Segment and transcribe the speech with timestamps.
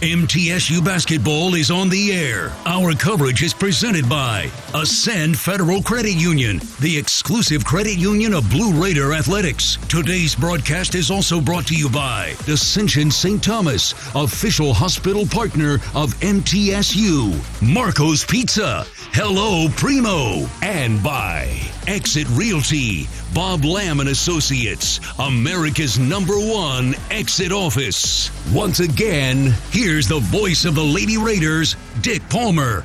[0.00, 2.54] MTSU basketball is on the air.
[2.64, 8.72] Our coverage is presented by Ascend Federal Credit Union, the exclusive credit union of Blue
[8.82, 9.76] Raider Athletics.
[9.90, 13.44] Today's broadcast is also brought to you by Ascension St.
[13.44, 23.64] Thomas, official hospital partner of MTSU, Marco's Pizza, Hello Primo, and by Exit Realty, Bob
[23.64, 28.30] Lamb and Associates, America's number one exit office.
[28.52, 32.82] Once again, here's the voice of the Lady Raiders, Dick Palmer.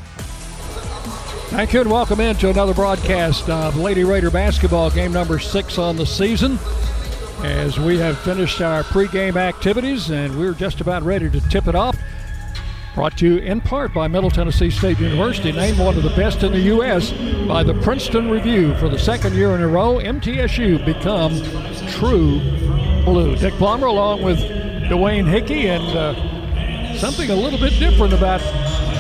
[1.50, 5.96] Thank you and welcome into another broadcast of Lady Raider basketball game number six on
[5.96, 6.60] the season.
[7.44, 11.76] As we have finished our pregame activities and we're just about ready to tip it
[11.76, 11.98] off.
[12.96, 16.44] Brought to you in part by Middle Tennessee State University, named one of the best
[16.44, 17.12] in the U.S.
[17.46, 19.98] by the Princeton Review for the second year in a row.
[19.98, 21.34] MTSU become
[21.92, 22.40] true
[23.04, 23.36] blue.
[23.36, 28.40] Dick Palmer along with Dwayne Hickey and uh, something a little bit different about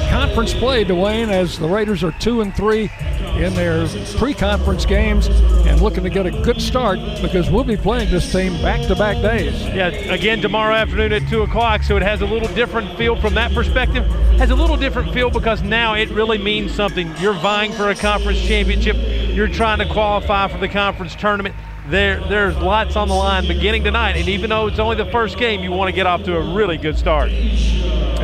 [0.09, 2.89] conference play, Dwayne, as the Raiders are two and three
[3.37, 8.09] in their pre-conference games and looking to get a good start because we'll be playing
[8.09, 9.53] this team back-to-back days.
[9.67, 13.33] Yeah, again tomorrow afternoon at two o'clock, so it has a little different feel from
[13.35, 14.05] that perspective.
[14.37, 17.11] Has a little different feel because now it really means something.
[17.17, 18.95] You're vying for a conference championship.
[19.35, 21.55] You're trying to qualify for the conference tournament.
[21.87, 25.37] There, there's lots on the line beginning tonight, and even though it's only the first
[25.37, 27.29] game, you want to get off to a really good start.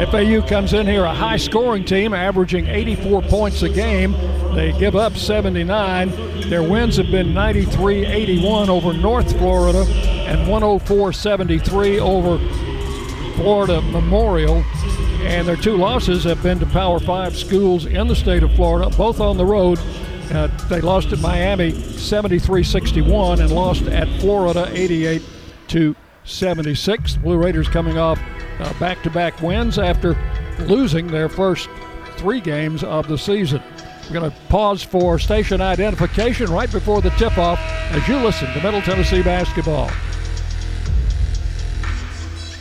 [0.09, 4.13] FAU comes in here a high scoring team, averaging 84 points a game.
[4.55, 6.49] They give up 79.
[6.49, 9.83] Their wins have been 93 81 over North Florida
[10.25, 12.39] and 104 73 over
[13.35, 14.63] Florida Memorial.
[15.21, 18.89] And their two losses have been to Power Five schools in the state of Florida,
[18.97, 19.77] both on the road.
[20.31, 25.21] Uh, they lost at Miami 73 61 and lost at Florida 88
[25.67, 27.17] to 76.
[27.17, 28.19] Blue Raiders coming off
[28.79, 30.15] back to back wins after
[30.59, 31.69] losing their first
[32.17, 33.61] three games of the season.
[34.03, 37.59] We're going to pause for station identification right before the tip off
[37.91, 39.89] as you listen to Middle Tennessee basketball.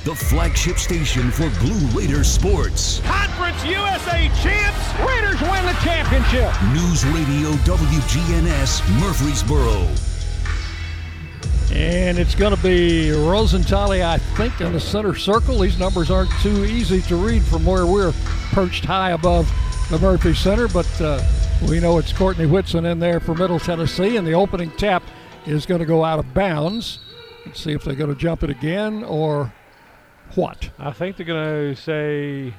[0.05, 3.01] The flagship station for Blue Raider sports.
[3.01, 5.01] Conference USA champs.
[5.07, 6.51] Raiders win the championship.
[6.73, 10.10] News Radio WGNS Murfreesboro.
[11.73, 15.61] And it's going to be Rosenthaler, I think, in the center circle.
[15.61, 18.13] These numbers aren't too easy to read from where we're
[18.51, 19.49] perched high above
[19.89, 21.23] the Murphy Center, but uh,
[21.69, 25.03] we know it's Courtney Whitson in there for Middle Tennessee, and the opening tap
[25.47, 26.99] is going to go out of bounds.
[27.47, 29.53] Let's see if they're going to jump it again or
[30.35, 30.71] what.
[30.79, 32.55] I think they're going to say.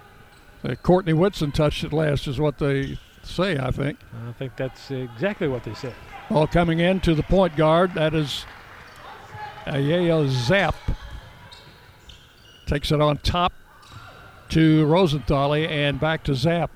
[0.64, 4.00] Uh, Courtney Whitson touched it last, is what they say, I think.
[4.28, 5.96] I think that's exactly what they said.
[6.30, 7.94] Ball coming in to the point guard.
[7.94, 8.46] That is
[9.66, 10.76] Ayaya Zaph
[12.66, 13.54] takes it on top
[14.50, 16.70] to Rosenthaler and back to Zaph.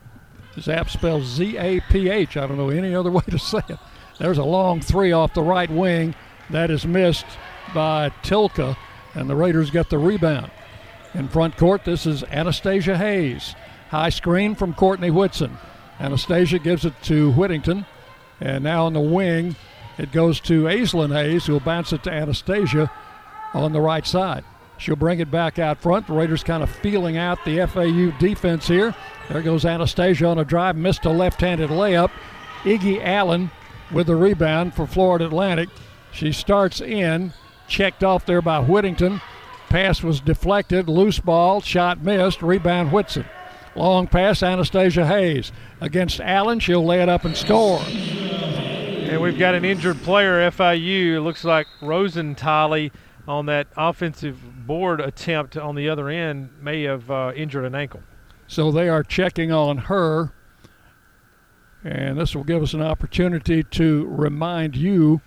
[0.56, 2.38] Zaph spells Z A P H.
[2.38, 3.80] I don't know any other way to say it.
[4.20, 6.16] There's a long three off the right wing
[6.50, 7.26] that is missed
[7.74, 8.78] by Tilka,
[9.14, 10.52] and the Raiders get the rebound.
[11.14, 13.56] In front court, this is Anastasia Hayes.
[13.90, 15.58] High screen from Courtney Whitson.
[16.00, 17.86] Anastasia gives it to Whittington,
[18.40, 19.56] and now on the wing,
[19.98, 22.92] it goes to Aislinn Hayes, who'll bounce it to Anastasia
[23.54, 24.44] on the right side.
[24.78, 26.08] She'll bring it back out front.
[26.08, 28.94] The Raiders kind of feeling out the FAU defense here.
[29.30, 32.12] There goes Anastasia on a drive, missed a left handed layup.
[32.64, 33.52] Iggy Allen
[33.92, 35.70] with the rebound for Florida Atlantic.
[36.12, 37.34] She starts in,
[37.68, 39.22] checked off there by Whittington.
[39.70, 43.26] Pass was deflected, loose ball, shot missed, rebound Whitson.
[43.76, 45.52] Long pass, Anastasia Hayes.
[45.82, 47.82] Against Allen, she'll lay it up and score.
[49.08, 51.14] And we've got an injured player, FIU.
[51.14, 52.92] It looks like Rosenthaler
[53.28, 58.02] on that offensive board attempt on the other end may have uh, injured an ankle.
[58.48, 60.34] So they are checking on her.
[61.84, 65.22] And this will give us an opportunity to remind you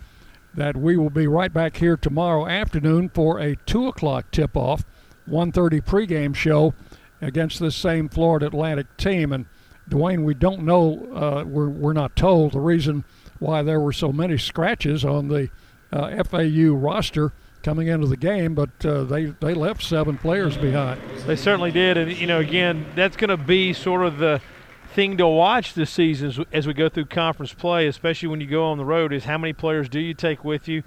[0.54, 4.84] that we will be right back here tomorrow afternoon for a 2 o'clock tip-off,
[5.30, 6.74] 1.30 pregame show
[7.20, 9.32] against this same Florida Atlantic team.
[9.32, 9.46] And,
[9.88, 13.04] Dwayne, we don't know, uh, we're, we're not told the reason
[13.38, 15.50] why there were so many scratches on the
[15.92, 17.32] uh, FAU roster
[17.62, 21.00] coming into the game, but uh, they they left seven players behind.
[21.26, 24.40] They certainly did, and you know, again, that's going to be sort of the
[24.94, 28.64] thing to watch this season as we go through conference play, especially when you go
[28.64, 29.12] on the road.
[29.12, 30.82] Is how many players do you take with you,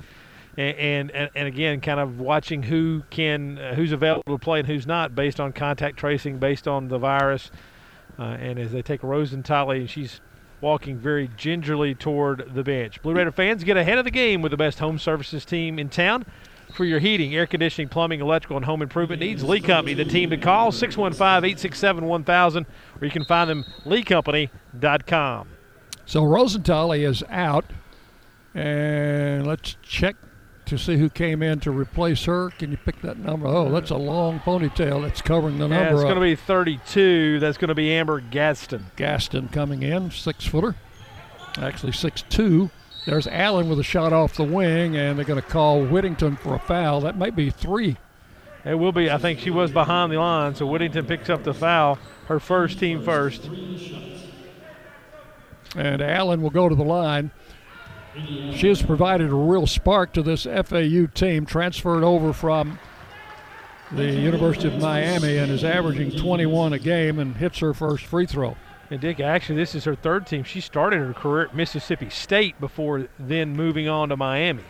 [0.58, 4.68] and and, and again, kind of watching who can uh, who's available to play and
[4.68, 7.52] who's not based on contact tracing, based on the virus,
[8.18, 10.22] uh, and as they take Rosenthaler, she's
[10.62, 13.02] walking very gingerly toward the bench.
[13.02, 15.90] Blue Raider fans get ahead of the game with the best home services team in
[15.90, 16.26] town.
[16.74, 19.44] for your heating, air conditioning, plumbing, electrical, and home improvement needs.
[19.44, 22.66] Lee Company, the team to call 615 867 1000,
[23.02, 25.48] or you can find them leecompany.com.
[26.06, 27.66] So Rosenthal is out,
[28.54, 30.16] and let's check
[30.72, 32.50] to see who came in to replace her.
[32.52, 33.46] Can you pick that number?
[33.46, 35.84] Oh, that's a long ponytail that's covering the number.
[35.84, 37.40] Yeah, it's going to be 32.
[37.40, 38.86] That's going to be Amber Gaston.
[38.96, 40.76] Gaston coming in, six footer,
[41.58, 42.70] actually six two.
[43.06, 46.56] There's Allen with a shot off the wing, and they're going to call Whittington for
[46.56, 47.02] a foul.
[47.02, 47.98] That might be three.
[48.64, 49.12] It will be.
[49.12, 52.00] I think she was behind the line, so Whittington picks up the foul.
[52.28, 53.50] Her first team first.
[55.76, 57.32] And Allen will go to the line.
[58.14, 62.78] She has provided a real spark to this FAU team, transferred over from
[63.92, 68.26] the University of Miami and is averaging 21 a game and hits her first free
[68.26, 68.56] throw.
[68.90, 70.44] And Dick, actually, this is her third team.
[70.44, 74.64] She started her career at Mississippi State before then moving on to Miami.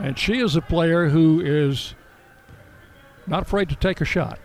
[0.00, 1.94] And she is a player who is
[3.28, 4.40] not afraid to take a shot.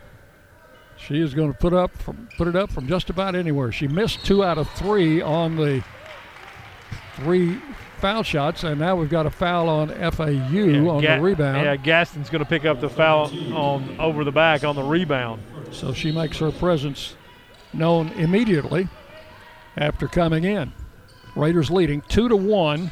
[0.97, 3.71] She is going to put up from, put it up from just about anywhere.
[3.71, 5.83] She missed two out of three on the
[7.17, 7.59] three
[7.99, 11.65] foul shots, and now we've got a foul on FAU Yeah, on Ga- the rebound.
[11.65, 15.41] Yeah, Gaston's going to pick up the foul on over the back on the rebound.
[15.71, 17.15] So she makes her presence
[17.73, 18.87] known immediately
[19.75, 20.71] after coming in.
[21.35, 22.91] Raiders leading two to one.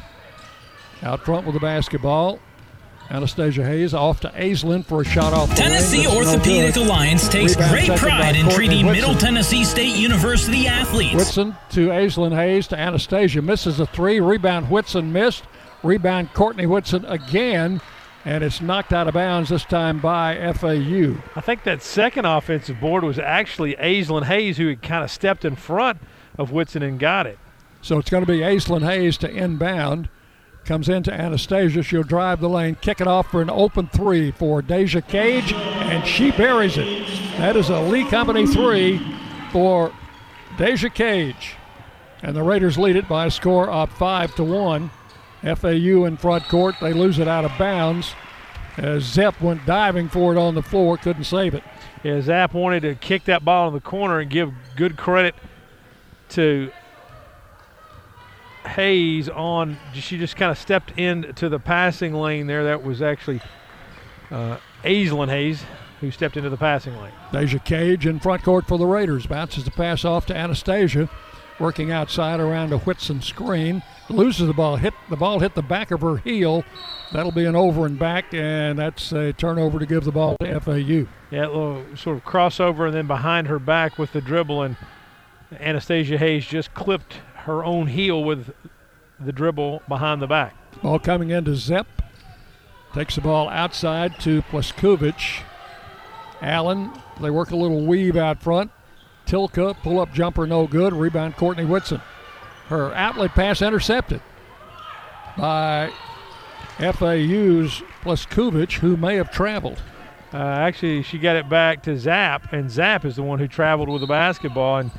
[1.02, 2.38] Out front with the basketball.
[3.10, 5.56] Anastasia Hayes off to Aislinn for a shot off the.
[5.56, 6.86] Tennessee That's no Orthopedic good.
[6.86, 8.92] Alliance takes Rebound great pride in treating Whitson.
[8.92, 11.14] Middle Tennessee State University athletes.
[11.14, 13.42] Whitson to Aislinn Hayes to Anastasia.
[13.42, 14.20] Misses a three.
[14.20, 15.44] Rebound Whitson missed.
[15.82, 17.80] Rebound Courtney Whitson again.
[18.24, 21.14] And it's knocked out of bounds this time by FAU.
[21.36, 25.44] I think that second offensive board was actually Aislinn Hayes who had kind of stepped
[25.44, 25.98] in front
[26.36, 27.38] of Whitson and got it.
[27.82, 30.08] So it's going to be Aislinn Hayes to inbound.
[30.66, 31.82] Comes into Anastasia.
[31.84, 36.04] She'll drive the lane, kick it off for an open three for Deja Cage, and
[36.04, 37.06] she buries it.
[37.38, 39.00] That is a Lee Company three
[39.52, 39.92] for
[40.58, 41.54] Deja Cage.
[42.20, 44.90] And the Raiders lead it by a score of five to one.
[45.42, 46.74] FAU in front court.
[46.80, 48.14] They lose it out of bounds.
[48.76, 51.62] As Zaph went diving for it on the floor, couldn't save it.
[52.02, 55.36] Yeah, Zaph wanted to kick that ball in the corner and give good credit
[56.30, 56.72] to
[58.66, 59.76] Hayes on.
[59.94, 62.64] She just kind of stepped into the passing lane there.
[62.64, 63.40] That was actually
[64.30, 65.62] uh, Aislinn Hayes
[66.00, 67.12] who stepped into the passing lane.
[67.32, 69.26] Deja Cage in front court for the Raiders.
[69.26, 71.08] Bounces the pass off to Anastasia.
[71.58, 73.82] Working outside around a Whitson screen.
[74.10, 74.76] Loses the ball.
[74.76, 76.64] Hit the ball hit the back of her heel.
[77.12, 80.60] That'll be an over and back, and that's a turnover to give the ball to
[80.60, 81.08] FAU.
[81.30, 84.76] Yeah, a little sort of crossover and then behind her back with the dribble, and
[85.58, 87.14] Anastasia Hayes just clipped
[87.46, 88.52] her own heel with
[89.20, 90.54] the dribble behind the back.
[90.82, 91.86] Ball coming into Zaph.
[92.92, 95.42] Takes the ball outside to Plaskovic.
[96.42, 96.90] Allen,
[97.20, 98.70] they work a little weave out front.
[99.26, 100.92] Tilka, pull up jumper, no good.
[100.92, 102.00] Rebound, Courtney Whitson.
[102.68, 104.20] Her outlet pass intercepted
[105.38, 105.90] by
[106.78, 109.80] FAU's Plaskovic, who may have traveled.
[110.34, 113.88] Uh, actually, she got it back to Zaph, and Zaph is the one who traveled
[113.88, 114.78] with the basketball.
[114.78, 114.90] And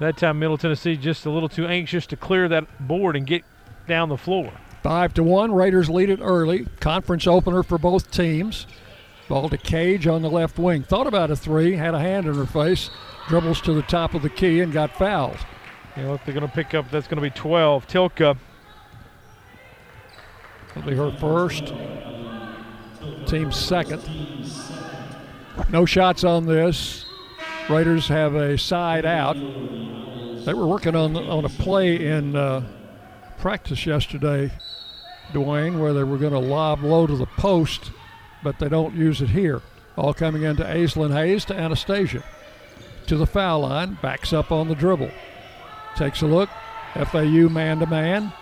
[0.00, 3.44] that time, Middle Tennessee just a little too anxious to clear that board and get
[3.86, 4.52] down the floor.
[4.82, 5.52] Five to one.
[5.52, 6.66] Raiders lead it early.
[6.80, 8.66] Conference opener for both teams.
[9.28, 10.84] Ball to Cage on the left wing.
[10.84, 12.90] Thought about a three, had a hand in her face,
[13.26, 15.38] dribbles to the top of the key and got fouled.
[15.96, 17.88] You know, if they're going to pick up, that's going to be 12.
[17.88, 18.36] Tilka,
[20.76, 21.72] It'll be her first.
[23.26, 24.02] Team second.
[25.70, 27.05] No shots on this.
[27.68, 29.34] Raiders have a side out.
[29.34, 32.62] They were working on on a play in uh,
[33.38, 34.52] practice yesterday,
[35.32, 37.90] Dwayne, where they were going to lob low to the post,
[38.44, 39.62] but they don't use it here.
[39.96, 42.22] All coming into Aislinn Hayes to Anastasia.
[43.08, 45.10] To the foul line, backs up on the dribble.
[45.96, 46.50] Takes a look.
[46.94, 48.32] FAU man to man.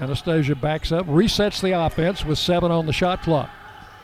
[0.00, 3.50] Anastasia backs up, resets the offense with seven on the shot clock.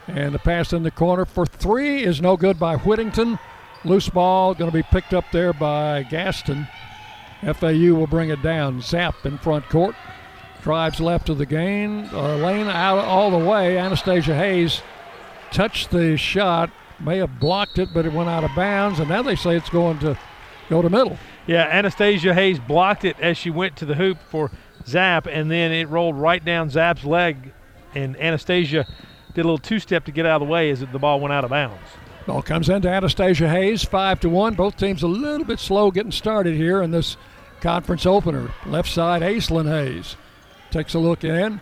[0.06, 3.38] And the pass in the corner for three is no good by Whittington.
[3.84, 6.66] Loose ball going to be picked up there by Gaston.
[7.42, 8.80] FAU will bring it down.
[8.80, 9.94] Zaph in front court.
[10.62, 13.76] Drives left of the gain, uh, lane out all the way.
[13.76, 14.80] Anastasia Hayes
[15.50, 18.98] touched the shot, may have blocked it, but it went out of bounds.
[18.98, 20.18] And now they say it's going to
[20.70, 21.18] go to middle.
[21.46, 24.50] yeah, Anastasia Hayes blocked it as she went to the hoop for
[24.86, 27.52] Zaph, and then it rolled right down Zaph's leg,
[27.94, 28.86] and Anastasia
[29.34, 31.44] did a little two-step to get out of the way as the ball went out
[31.44, 31.90] of bounds.
[32.26, 34.54] Ball comes into Anastasia Hayes, five to one.
[34.54, 37.16] Both teams a little bit slow getting started here in this
[37.60, 38.50] conference opener.
[38.64, 40.16] Left side, Aislinn Hayes
[40.70, 41.60] takes a look in,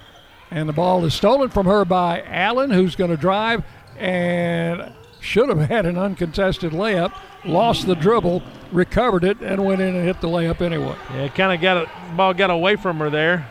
[0.51, 3.65] And the ball is stolen from her by Allen, who's going to drive
[3.99, 7.13] and should have had an uncontested layup.
[7.45, 10.95] Lost the dribble, recovered it, and went in and hit the layup anyway.
[11.13, 13.49] Yeah, kind of got a ball got away from her there,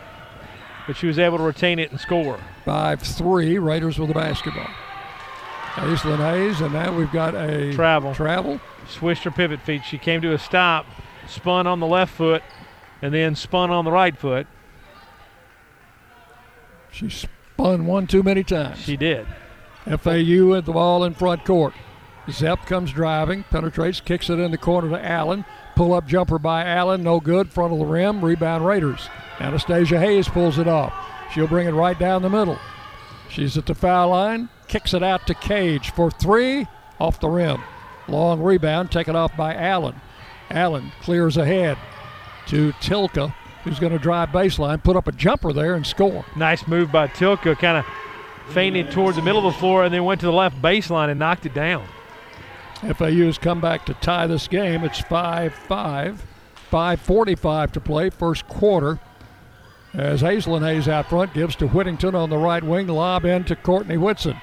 [0.86, 2.40] but she was able to retain it and score.
[2.64, 4.68] 5 3, Raiders with the basketball.
[5.74, 8.14] Aislinn Hayes, and now we've got a Travel.
[8.14, 8.60] travel.
[8.88, 9.82] Switched her pivot feet.
[9.84, 10.86] She came to a stop,
[11.26, 12.42] spun on the left foot,
[13.00, 14.46] and then spun on the right foot.
[16.90, 18.78] She spun one too many times.
[18.78, 19.26] She did.
[19.86, 21.74] FAU at the ball in front court.
[22.28, 25.44] Zaph comes driving, penetrates, kicks it in the corner to Allen.
[25.74, 27.50] Pull up jumper by Allen, no good.
[27.50, 29.08] Front of the rim, rebound Raiders.
[29.40, 30.92] Anastasia Hayes pulls it off.
[31.32, 32.58] She'll bring it right down the middle.
[33.28, 36.66] She's at the foul line, kicks it out to Cage for three,
[36.98, 37.60] off the rim.
[38.08, 40.00] Long rebound, taken off by Allen.
[40.48, 41.76] Allen clears ahead
[42.46, 46.24] to Tilka, who's going to drive baseline, put up a jumper there and score.
[46.36, 50.04] Nice move by Tilka, kind of feinted towards the middle of the floor and then
[50.04, 51.86] went to the left baseline and knocked it down.
[52.80, 54.84] FAU has come back to tie this game.
[54.84, 56.26] It's 5 5.
[56.70, 58.98] 5.45 to play, first quarter.
[59.92, 63.54] As Aislinn Hayes out front gives to Whittington on the right wing, lob in to
[63.54, 64.38] Courtney Whitson.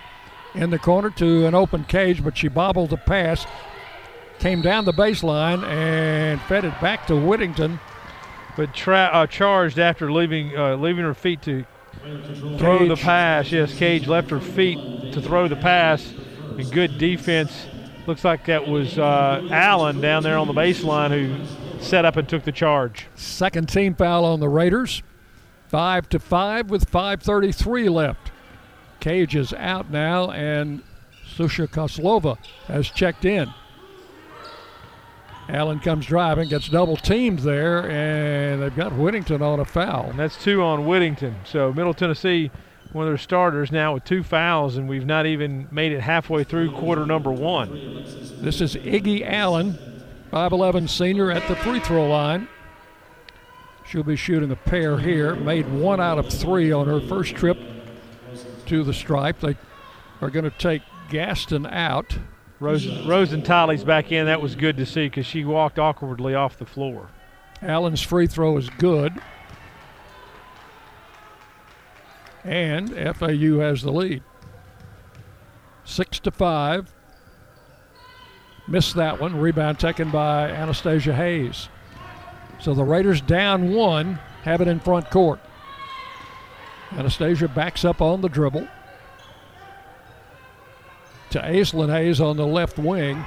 [0.56, 3.46] In the corner to an open cage, but she bobbled the pass,
[4.40, 7.80] came down the baseline, and fed it back to Whittington.
[8.58, 11.66] But tra- uh, charged after leaving uh, leaving her feet to
[12.58, 13.52] throw the pass.
[13.52, 16.14] Yes, Cage left her feet to throw the pass.
[16.58, 17.68] And good defense.
[18.06, 22.28] Looks like that was uh, Allen down there on the baseline who set up and
[22.28, 23.08] took the charge.
[23.16, 25.04] Second team foul on the Raiders.
[25.68, 28.29] Five to five with 5:33 left.
[29.00, 30.82] Cage is out now, and
[31.36, 32.38] Susha Kozlova
[32.68, 33.54] has checked in.
[35.48, 40.12] Allen comes driving, gets double teamed there, and they've got Whittington on a foul.
[40.12, 41.36] And that's two on Whittington.
[41.44, 42.52] So Middle Tennessee,
[42.92, 46.44] one of their starters now with two fouls, and we've not even made it halfway
[46.44, 48.04] through quarter number one.
[48.42, 49.78] This is Iggy Allen,
[50.32, 52.48] 5'11 senior at the free throw line.
[53.88, 55.36] She'll be shooting a pair here.
[55.36, 57.58] Made one out of three on her first trip
[58.70, 59.40] to the stripe.
[59.40, 59.58] They
[60.22, 62.18] are going to take Gaston out.
[62.60, 64.28] Rosen, Rosenthaler's back in.
[64.28, 67.10] That was good to see because she walked awkwardly off the floor.
[67.62, 69.14] Allen's free throw is good.
[72.44, 74.24] And FAU has the lead.
[75.84, 76.94] Six to five.
[78.68, 79.40] Missed that one.
[79.40, 81.70] Rebound taken by Anastasia Hayes.
[82.60, 85.40] So the Raiders down one, have it in front court.
[86.92, 88.68] Anastasia backs up on the dribble
[91.30, 93.24] to Aislinn Hayes on the left wing.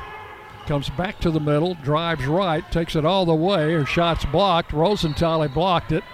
[0.67, 3.73] Comes back to the middle, drives right, takes it all the way.
[3.73, 4.73] Her shot's blocked.
[4.73, 6.05] Rosenthal blocked it,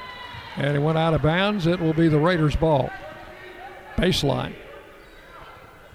[0.57, 1.67] and it went out of bounds.
[1.67, 2.90] It will be the Raiders' ball.
[3.97, 4.55] Baseline.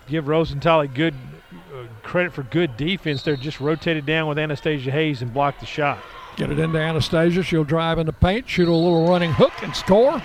[0.08, 1.16] Give Rosenthal good
[1.52, 3.36] uh, credit for good defense there.
[3.36, 5.98] Just rotated down with Anastasia Hayes and blocked the shot.
[6.36, 7.44] Get it into Anastasia.
[7.44, 10.22] She'll drive in the paint, shoot a little running hook, and score.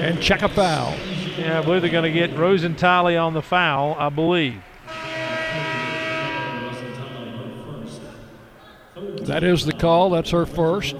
[0.00, 0.96] And check a foul.
[1.38, 4.60] Yeah, I believe they're going to get Rosenthal on the foul, I believe.
[9.22, 10.10] That is the call.
[10.10, 10.96] That's her first.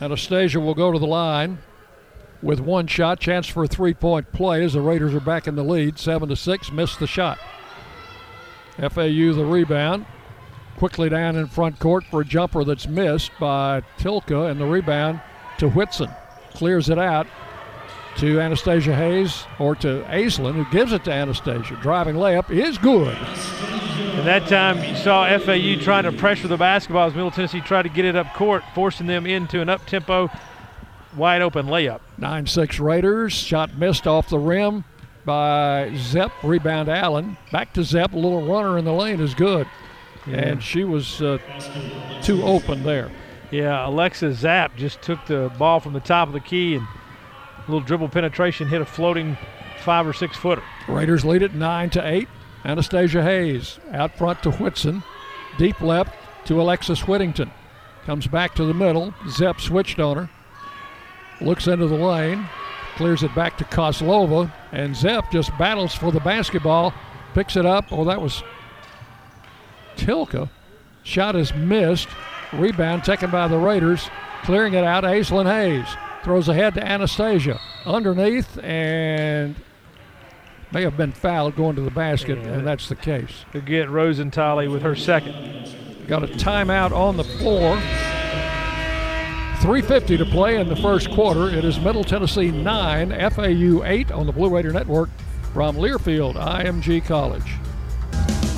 [0.00, 1.58] Anastasia will go to the line
[2.42, 3.18] with one shot.
[3.20, 5.98] Chance for a three-point play as the Raiders are back in the lead.
[5.98, 6.70] Seven to six.
[6.70, 7.38] Missed the shot.
[8.78, 10.06] FAU the rebound.
[10.80, 15.20] Quickly down in front court for a jumper that's missed by Tilka, and the rebound
[15.58, 16.08] to Whitson.
[16.54, 17.26] Clears it out
[18.16, 21.78] to Anastasia Hayes or to Aislinn, who gives it to Anastasia.
[21.82, 23.14] Driving layup is good.
[23.14, 27.82] And that time you saw FAU trying to pressure the basketball as Middle Tennessee tried
[27.82, 30.30] to get it up court, forcing them into an up-tempo,
[31.14, 32.00] wide open layup.
[32.16, 33.34] 9 6 Raiders.
[33.34, 34.84] Shot missed off the rim
[35.26, 36.32] by Zaph.
[36.42, 37.36] Rebound Allen.
[37.52, 38.14] Back to Zaph.
[38.14, 39.66] A little runner in the lane is good.
[40.26, 41.38] And she was uh,
[42.22, 43.10] too open there.
[43.50, 47.70] Yeah, Alexa Zaph just took the ball from the top of the key and a
[47.70, 49.36] little dribble penetration hit a floating
[49.80, 50.62] five or six footer.
[50.88, 52.28] Raiders lead it 9 to 8.
[52.64, 55.02] Anastasia Hayes out front to Whitson.
[55.58, 56.14] Deep left
[56.46, 57.50] to Alexis Whittington.
[58.04, 59.12] Comes back to the middle.
[59.24, 60.30] Zaph switched on her.
[61.40, 62.48] Looks into the lane.
[62.96, 64.52] Clears it back to Kozlova.
[64.72, 66.92] And Zaph just battles for the basketball.
[67.34, 67.86] Picks it up.
[67.90, 68.42] Oh, that was
[70.00, 70.48] Tilka.
[71.02, 72.08] Shot is missed.
[72.52, 74.08] Rebound taken by the Raiders.
[74.42, 75.04] Clearing it out.
[75.04, 75.88] Aislinn Hayes
[76.24, 77.60] throws ahead to Anastasia.
[77.84, 79.54] Underneath and
[80.72, 83.44] may have been fouled going to the basket, and that's the case.
[83.52, 86.06] To get Rosenthal with her second.
[86.06, 87.76] Got a timeout on the floor.
[89.60, 91.50] 350 to play in the first quarter.
[91.50, 95.10] It is Middle Tennessee 9, FAU 8 on the Blue Raider Network
[95.52, 97.59] from Learfield, IMG College.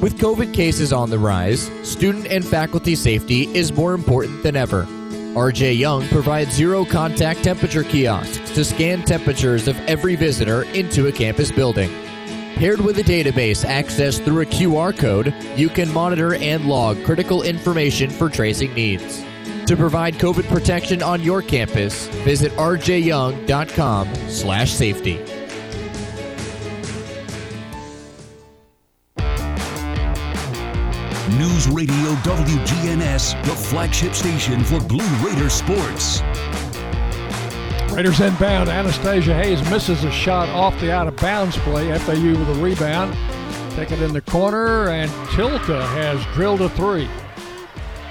[0.00, 4.86] With COVID cases on the rise, student and faculty safety is more important than ever.
[5.34, 11.12] RJ Young provides zero contact temperature kiosks to scan temperatures of every visitor into a
[11.12, 11.90] campus building.
[12.54, 17.42] Paired with a database accessed through a QR code, you can monitor and log critical
[17.42, 19.22] information for tracing needs.
[19.66, 25.29] To provide COVID protection on your campus, visit rjyoung.com/safety.
[31.38, 31.94] News Radio
[32.24, 36.22] WGNS, the flagship station for Blue Raider sports.
[37.92, 38.68] Raiders inbound.
[38.68, 41.96] Anastasia Hayes misses a shot off the out of bounds play.
[41.98, 43.16] FAU with a rebound.
[43.76, 47.08] Take it in the corner, and Tilka has drilled a three.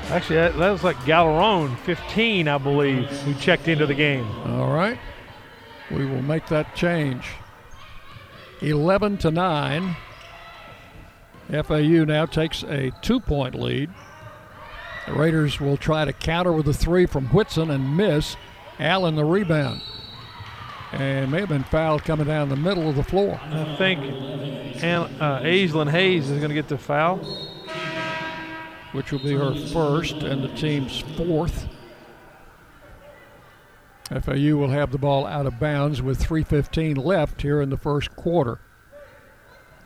[0.09, 4.25] Actually, that, that was like Galarone, 15, I believe, who checked into the game.
[4.45, 4.97] All right.
[5.91, 7.25] We will make that change.
[8.61, 9.95] 11 to 9.
[11.49, 13.89] FAU now takes a two point lead.
[15.07, 18.35] The Raiders will try to counter with a three from Whitson and miss.
[18.79, 19.81] Allen the rebound.
[20.91, 23.39] And may have been fouled coming down the middle of the floor.
[23.43, 23.99] I think
[24.83, 27.17] uh, Aislinn Hayes is going to get the foul.
[28.91, 31.67] Which will be her first and the team's fourth.
[34.09, 38.15] FAU will have the ball out of bounds with 3.15 left here in the first
[38.15, 38.59] quarter.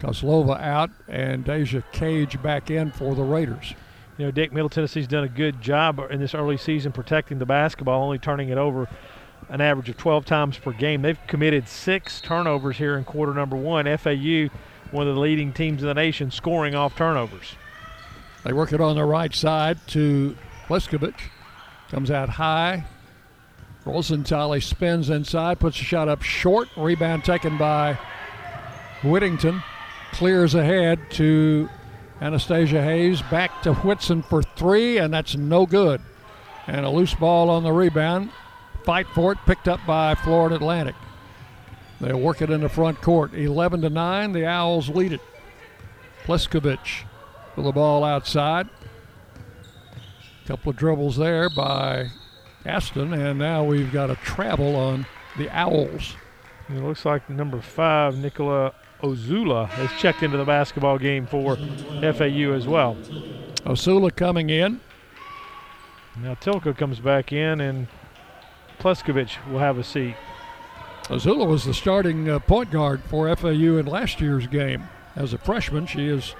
[0.03, 3.73] Kozlova out and Deja Cage back in for the Raiders.
[4.17, 7.45] You know, Dick, Middle Tennessee's done a good job in this early season protecting the
[7.45, 8.89] basketball, only turning it over
[9.49, 11.01] an average of 12 times per game.
[11.01, 13.85] They've committed six turnovers here in quarter number one.
[13.97, 14.49] FAU,
[14.91, 17.55] one of the leading teams in the nation, scoring off turnovers.
[18.43, 20.35] They work it on the right side to
[20.67, 21.15] Pleskovic.
[21.89, 22.85] Comes out high.
[23.85, 26.67] Rosenthaler spins inside, puts a shot up short.
[26.75, 27.97] Rebound taken by
[29.03, 29.63] Whittington
[30.13, 31.67] clears ahead to
[32.21, 33.21] Anastasia Hayes.
[33.23, 36.01] Back to Whitson for three, and that's no good.
[36.67, 38.31] And a loose ball on the rebound.
[38.85, 40.95] Fight for it, picked up by Florida Atlantic.
[41.99, 43.33] They'll work it in the front court.
[43.33, 45.21] 11 to 9, the Owls lead it.
[46.25, 47.03] Pleskovic
[47.55, 48.69] with the ball outside.
[50.45, 52.09] Couple of dribbles there by
[52.65, 55.05] Aston, and now we've got a travel on
[55.37, 56.15] the Owls.
[56.69, 58.73] It looks like number five, Nicola
[59.03, 62.95] Ozula has checked into the basketball game for FAU as well.
[63.65, 64.79] Ozula coming in.
[66.15, 67.87] Now Tilka comes back in, and
[68.79, 70.15] Pleskovic will have a seat.
[71.03, 74.83] Ozula was the starting uh, point guard for FAU in last year's game.
[75.17, 76.33] As a freshman, she is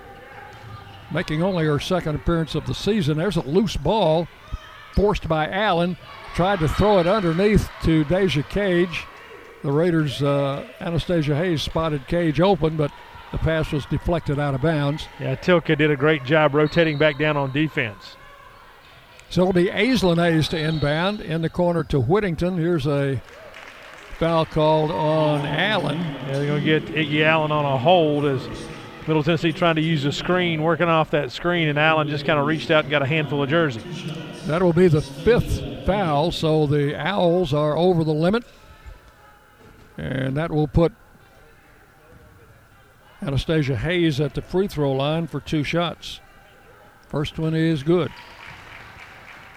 [1.13, 3.17] making only her second appearance of the season.
[3.17, 4.27] There's a loose ball
[4.93, 5.97] forced by Allen.
[6.33, 9.05] Tried to throw it underneath to Deja Cage.
[9.63, 12.91] The Raiders, uh, Anastasia Hayes spotted Cage open, but
[13.31, 15.07] the pass was deflected out of bounds.
[15.19, 18.17] Yeah, Tilka did a great job rotating back down on defense.
[19.29, 22.57] So it'll be Aislinn Hayes to inbound in the corner to Whittington.
[22.57, 23.21] Here's a
[24.19, 25.97] foul called on Allen.
[25.97, 28.47] Yeah, they're going to get Iggy Allen on a hold as
[29.07, 32.39] Middle Tennessee trying to use a screen, working off that screen, and Allen just kind
[32.39, 33.83] of reached out and got a handful of jerseys.
[34.45, 38.43] That will be the fifth foul, so the Owls are over the limit.
[39.97, 40.93] And that will put
[43.21, 46.19] Anastasia Hayes at the free throw line for two shots.
[47.07, 48.11] First one is good.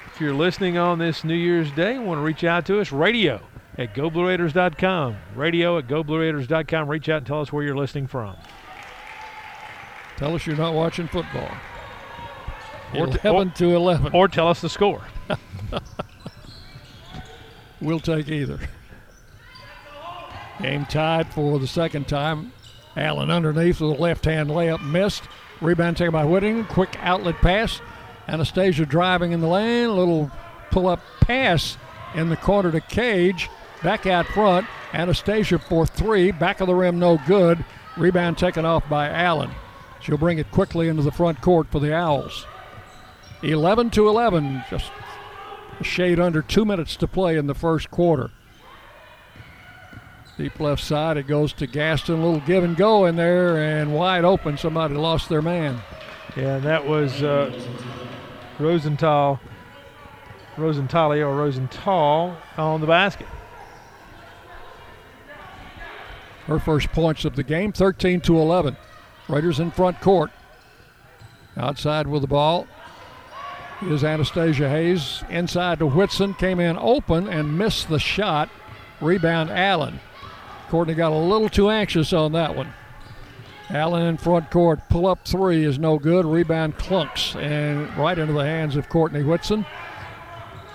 [0.07, 2.93] If you're listening on this New Year's Day and want to reach out to us,
[2.93, 3.41] radio
[3.79, 5.17] at goblueraiders.com.
[5.35, 6.89] Radio at goblueraiders.com.
[6.89, 8.37] Reach out and tell us where you're listening from.
[10.17, 11.51] Tell us you're not watching football.
[12.95, 14.13] Or t- 11 to 11.
[14.15, 15.03] Or tell us the score.
[17.81, 18.59] We'll take either.
[20.61, 22.53] Game tied for the second time.
[22.97, 25.25] Allen underneath with a left hand layup missed.
[25.61, 26.65] Rebound taken by Whitting.
[26.65, 27.81] Quick outlet pass.
[28.29, 29.87] Anastasia driving in the lane.
[29.87, 30.31] A little
[30.71, 31.77] pull up pass
[32.15, 33.51] in the corner to Cage.
[33.83, 34.67] Back out front.
[34.93, 36.31] Anastasia for three.
[36.31, 37.65] Back of the rim, no good.
[37.97, 39.51] Rebound taken off by Allen.
[40.01, 42.47] She'll bring it quickly into the front court for the Owls.
[43.43, 44.91] 11 to 11, just
[45.79, 48.31] a shade under two minutes to play in the first quarter.
[50.39, 52.21] Deep left side, it goes to Gaston.
[52.21, 54.59] A little give and go in there, and wide open.
[54.59, 55.81] Somebody lost their man.
[56.37, 57.59] Yeah, that was uh,
[58.59, 59.41] Rosenthal,
[60.59, 63.29] Rosenthal or Rosenthal on the basket.
[66.47, 68.77] Her first points of the game, 13 to 11.
[69.29, 70.31] Raiders in front court.
[71.57, 72.67] Outside with the ball
[73.83, 75.25] is Anastasia Hayes.
[75.31, 78.51] Inside to Whitson, came in open and missed the shot.
[79.01, 80.01] Rebound Allen.
[80.69, 82.73] Courtney got a little too anxious on that one.
[83.71, 86.25] Allen in front court, pull up three is no good.
[86.25, 89.67] Rebound clunks and right into the hands of Courtney Whitson.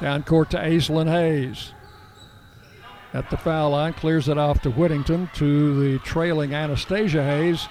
[0.01, 1.73] Down court to Aislinn Hayes.
[3.13, 7.67] At the foul line, clears it off to Whittington to the trailing Anastasia Hayes,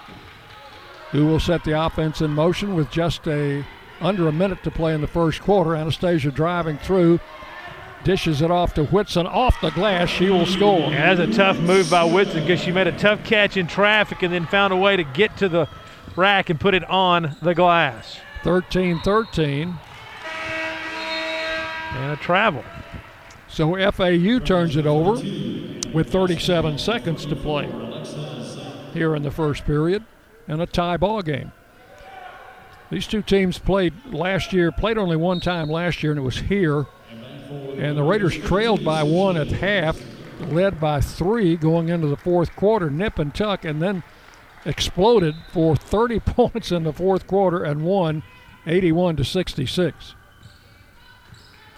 [1.10, 3.64] who will set the offense in motion with just a
[4.00, 5.74] under a minute to play in the first quarter.
[5.74, 7.20] Anastasia driving through,
[8.04, 10.08] dishes it off to Whitson off the glass.
[10.08, 10.90] She will score.
[10.90, 14.22] Yeah, that's a tough move by Whitson because she made a tough catch in traffic
[14.22, 15.68] and then found a way to get to the
[16.16, 18.18] rack and put it on the glass.
[18.42, 19.78] 13 13.
[21.92, 22.64] And a travel.
[23.48, 25.12] So FAU turns it over
[25.92, 27.68] with 37 seconds to play
[28.92, 30.04] here in the first period
[30.46, 31.52] and a tie ball game.
[32.90, 36.38] These two teams played last year, played only one time last year, and it was
[36.38, 36.86] here.
[37.50, 40.00] And the Raiders trailed by one at half,
[40.48, 44.02] led by three going into the fourth quarter, nip and tuck, and then
[44.64, 48.22] exploded for 30 points in the fourth quarter and won
[48.66, 50.14] 81 to 66.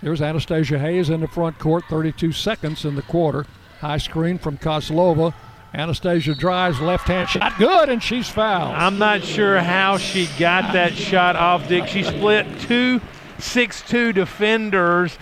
[0.02, 3.46] There's Anastasia Hayes in the front court, 32 seconds in the quarter.
[3.80, 5.32] High screen from Kozlova.
[5.74, 8.74] Anastasia drives, left hand shot, good, and she's fouled.
[8.74, 11.86] I'm not sure how she got that shot off, Dick.
[11.86, 13.00] She split two
[13.38, 15.16] six-two defenders,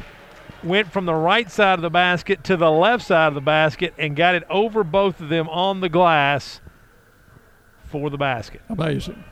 [0.62, 3.94] went from the right side of the basket to the left side of the basket,
[3.98, 6.60] and got it over both of them on the glass
[7.86, 8.62] for the basket.
[8.68, 9.24] Amazing.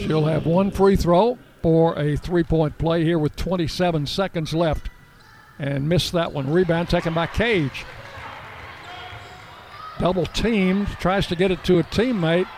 [0.00, 4.90] She'll have one free throw for a three point play here with 27 seconds left
[5.58, 6.52] and missed that one.
[6.52, 7.84] Rebound taken by Cage.
[9.98, 12.48] Double teamed, tries to get it to a teammate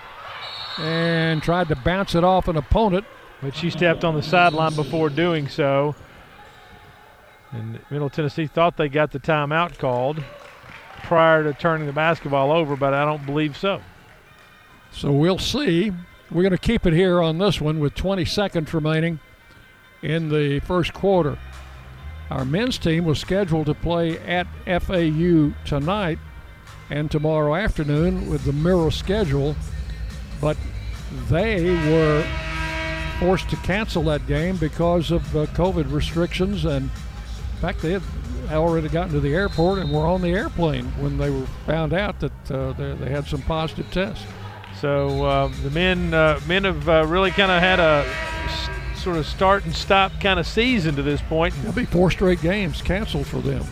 [0.79, 3.05] and tried to bounce it off an opponent.
[3.43, 5.95] But she stepped on the sideline before doing so.
[7.55, 10.23] And Middle Tennessee thought they got the timeout called
[11.05, 13.81] prior to turning the basketball over, but I don't believe so.
[14.91, 15.93] So we'll see.
[16.31, 19.21] We're going to keep it here on this one with 20 seconds remaining
[20.03, 21.39] in the first quarter.
[22.31, 26.19] Our men's team was scheduled to play at FAU tonight
[26.91, 29.55] and tomorrow afternoon with the mirror schedule,
[30.41, 30.57] but
[31.29, 32.27] they were
[33.21, 36.65] forced to cancel that game because of uh, COVID restrictions.
[36.65, 36.91] And
[37.65, 38.03] fact, they had
[38.51, 42.21] already gotten to the airport and were on the airplane when they were found out
[42.21, 44.25] that uh, they, they, had some positive tests.
[44.81, 48.05] So uh, the men uh, men have uh, really kind of had a
[48.45, 51.55] s- sort of start and stop kind of season to this point.
[51.59, 53.65] There'll be four straight games canceled for them.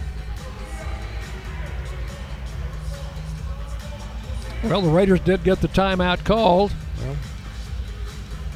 [4.65, 6.73] Well, the Raiders did get the timeout called.
[7.01, 7.17] Well.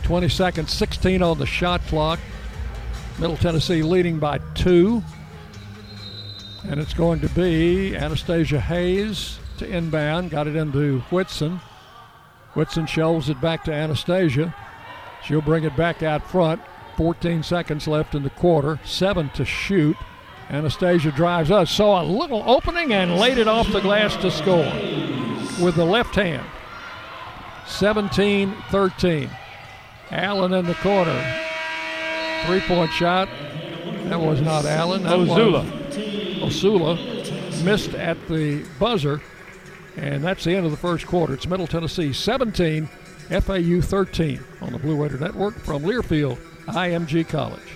[0.05, 2.21] 20 seconds, 16 on the shot clock.
[3.19, 5.03] Middle Tennessee leading by two.
[6.69, 10.31] And it's going to be Anastasia Hayes to inbound.
[10.31, 11.61] Got it into Whitson.
[12.55, 14.55] Whitson shelves it back to Anastasia.
[15.25, 16.61] She'll bring it back out front.
[16.97, 18.81] 14 seconds left in the quarter.
[18.85, 19.97] Seven to shoot.
[20.51, 21.71] Anastasia drives us.
[21.71, 24.73] Saw a little opening and laid it off the glass to score
[25.65, 26.47] with the left hand.
[27.67, 29.31] 17 13.
[30.11, 31.43] Allen in the corner.
[32.47, 33.29] Three point shot.
[34.05, 35.03] That was not Allen.
[35.03, 35.86] That Ozula.
[36.41, 36.97] Osula
[37.65, 39.21] missed at the buzzer.
[39.97, 41.35] And that's the end of the first quarter.
[41.35, 47.76] It's Middle Tennessee 17, FAU 13 on the Blue Raider Network from Learfield, IMG College.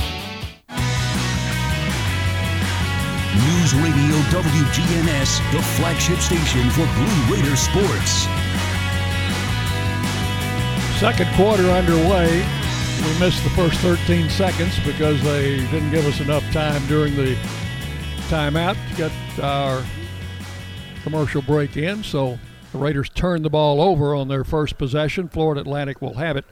[3.33, 8.27] News Radio WGNS, the flagship station for Blue Raider sports.
[10.99, 12.45] Second quarter underway.
[13.01, 17.37] We missed the first 13 seconds because they didn't give us enough time during the
[18.27, 19.81] timeout to get our
[21.03, 22.03] commercial break in.
[22.03, 22.37] So
[22.73, 25.29] the Raiders turned the ball over on their first possession.
[25.29, 26.43] Florida Atlantic will have it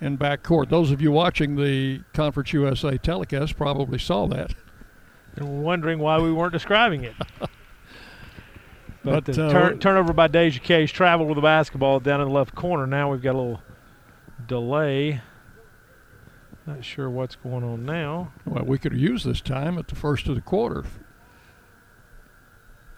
[0.00, 0.70] in back court.
[0.70, 4.54] Those of you watching the Conference USA telecast probably saw that
[5.36, 7.14] and we're wondering why we weren't describing it.
[7.40, 7.50] but,
[9.04, 12.34] But, the uh, turn, turnover by Deja Cage traveled with the basketball down in the
[12.34, 12.86] left corner.
[12.86, 13.62] Now we've got a little
[14.46, 15.20] delay.
[16.66, 18.32] Not sure what's going on now.
[18.44, 20.84] Well, we could have used this time at the first of the quarter.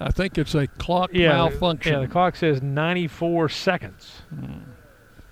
[0.00, 1.92] I think it's a clock Yeah, malfunction.
[1.92, 2.00] yeah.
[2.00, 4.22] The clock says 94 seconds.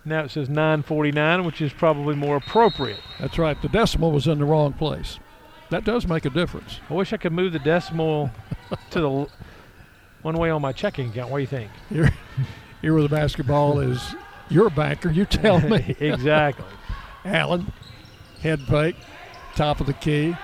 [0.05, 3.01] Now it says 9:49, which is probably more appropriate.
[3.19, 3.61] That's right.
[3.61, 5.19] The decimal was in the wrong place.
[5.71, 6.81] That does make a difference.
[6.89, 8.31] I wish I could move the decimal
[8.91, 9.31] to the l-
[10.23, 11.31] one way on my checking account.
[11.31, 11.71] What do you think?
[11.91, 12.13] Here,
[12.81, 14.15] here where the basketball is
[14.49, 15.11] your banker.
[15.11, 15.95] You tell me.
[16.01, 16.65] exactly.
[17.25, 17.73] Allen,
[18.41, 18.97] head fake,
[19.55, 20.37] top of the key.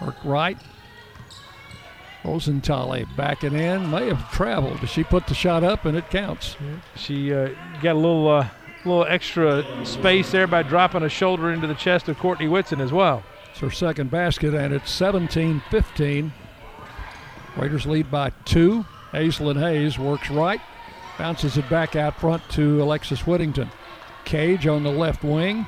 [0.00, 0.58] Work right.
[2.24, 3.90] Rosenthaler backing in.
[3.90, 4.80] May have traveled.
[4.80, 6.56] But she put the shot up and it counts.
[6.96, 8.48] She uh, got a little uh,
[8.84, 12.92] little extra space there by dropping a shoulder into the chest of Courtney Whitson as
[12.92, 13.22] well.
[13.58, 16.32] It's her second basket, and it's 17 15.
[17.56, 18.86] Raiders lead by two.
[19.10, 20.60] Aislinn Hayes works right,
[21.18, 23.68] bounces it back out front to Alexis Whittington.
[24.24, 25.66] Cage on the left wing,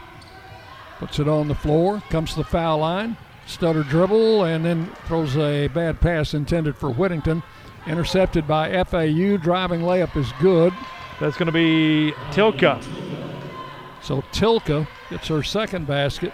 [1.00, 5.36] puts it on the floor, comes to the foul line, stutter dribble, and then throws
[5.36, 7.42] a bad pass intended for Whittington.
[7.88, 9.36] Intercepted by FAU.
[9.36, 10.72] Driving layup is good.
[11.18, 12.80] That's going to be Tilka.
[14.00, 16.32] So Tilka gets her second basket.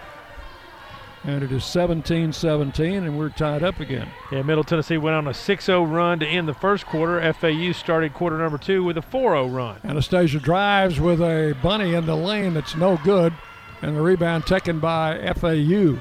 [1.27, 4.07] And it is 17 17, and we're tied up again.
[4.31, 7.21] Yeah, Middle Tennessee went on a 6 0 run to end the first quarter.
[7.33, 9.77] FAU started quarter number two with a 4 0 run.
[9.83, 13.33] Anastasia drives with a bunny in the lane that's no good,
[13.81, 15.99] and the rebound taken by FAU.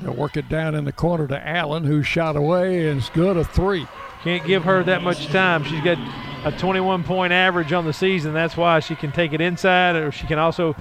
[0.00, 3.36] They'll work it down in the corner to Allen, who shot away and is good
[3.36, 3.86] a three.
[4.24, 5.62] Can't give her that much time.
[5.64, 5.98] She's got
[6.46, 8.32] a 21 point average on the season.
[8.32, 10.74] That's why she can take it inside, or she can also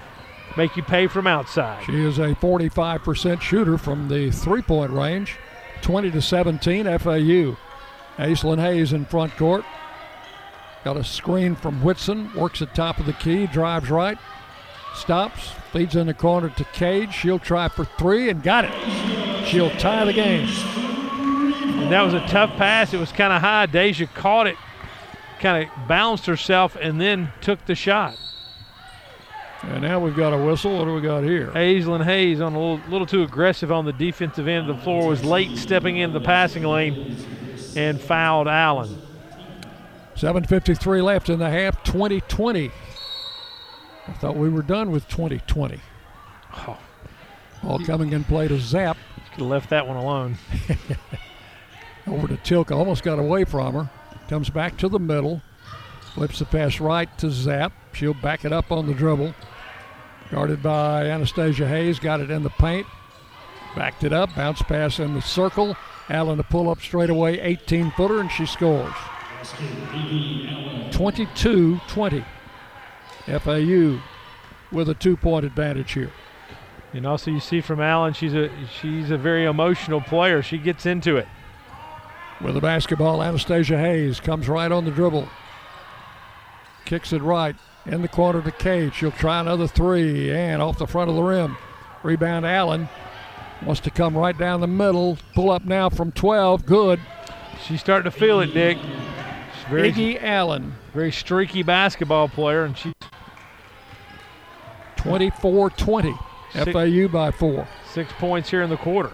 [0.58, 1.84] make you pay from outside.
[1.86, 5.38] She is a 45% shooter from the three point range.
[5.82, 7.58] 20 to 17, FAU.
[8.18, 9.66] Aislinn Hayes in front court.
[10.84, 12.34] Got a screen from Whitson.
[12.36, 13.48] Works at top of the key.
[13.48, 14.18] Drives right.
[14.96, 15.52] Stops.
[15.72, 17.14] Feeds in the corner to Cage.
[17.14, 19.48] She'll try for three and got it.
[19.48, 20.48] She'll tie the game.
[20.48, 22.94] And that was a tough pass.
[22.94, 23.66] It was kind of high.
[23.68, 24.56] Deja caught it,
[25.40, 28.18] kind of bounced herself, and then took the shot.
[29.63, 30.78] And now we've got a whistle.
[30.78, 31.52] What do we got here?
[31.52, 35.08] Aislinn Hayes on a little, little too aggressive on the defensive end of the floor
[35.08, 37.15] was late stepping into the passing lane
[37.76, 39.02] and fouled Allen.
[40.15, 42.71] 7.53 left in the half, 2020.
[44.08, 45.80] I thought we were done with 2020.
[46.54, 46.78] Oh.
[47.63, 48.97] Ball coming in play to Zaph.
[49.32, 50.38] Could have left that one alone.
[52.08, 53.89] Over to Tilka, almost got away from her.
[54.28, 55.41] Comes back to the middle.
[56.13, 57.71] Flips the pass right to Zaph.
[57.93, 59.34] She'll back it up on the dribble.
[60.32, 62.88] Guarded by Anastasia Hayes, got it in the paint.
[63.76, 65.76] Backed it up, bounce pass in the circle.
[66.10, 68.94] Allen to pull up straight away, 18 footer, and she scores.
[70.91, 72.26] 22 20.
[73.26, 74.02] FAU
[74.72, 76.12] with a two point advantage here.
[76.94, 80.41] And also, you see from Allen, she's a she's a very emotional player.
[80.41, 81.28] She gets into it.
[82.39, 85.28] With the basketball, Anastasia Hayes comes right on the dribble,
[86.86, 88.96] kicks it right in the corner to Cage.
[88.96, 91.58] She'll try another three and off the front of the rim.
[92.04, 92.89] Rebound Allen
[93.65, 95.17] wants to come right down the middle.
[95.34, 96.65] Pull up now from 12.
[96.65, 97.00] Good.
[97.65, 98.78] She's starting to feel it, Dick.
[99.70, 100.74] Very, Iggy Allen.
[100.94, 102.94] Very streaky basketball player, and she
[104.98, 106.17] 24-20.
[106.52, 107.67] FAU by four.
[107.91, 109.12] Six points here in the quarter.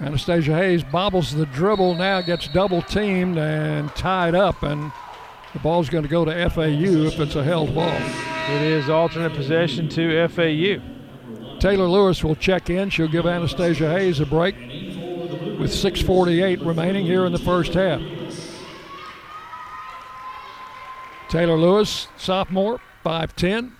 [0.00, 4.92] Anastasia Hayes bobbles the dribble, now gets double teamed and tied up, and
[5.56, 7.88] the ball's going to go to FAU if it's a held ball.
[7.88, 11.58] It is alternate possession to FAU.
[11.60, 12.90] Taylor Lewis will check in.
[12.90, 18.02] She'll give Anastasia Hayes a break with 6.48 remaining here in the first half.
[21.30, 23.72] Taylor Lewis, sophomore, 5'10,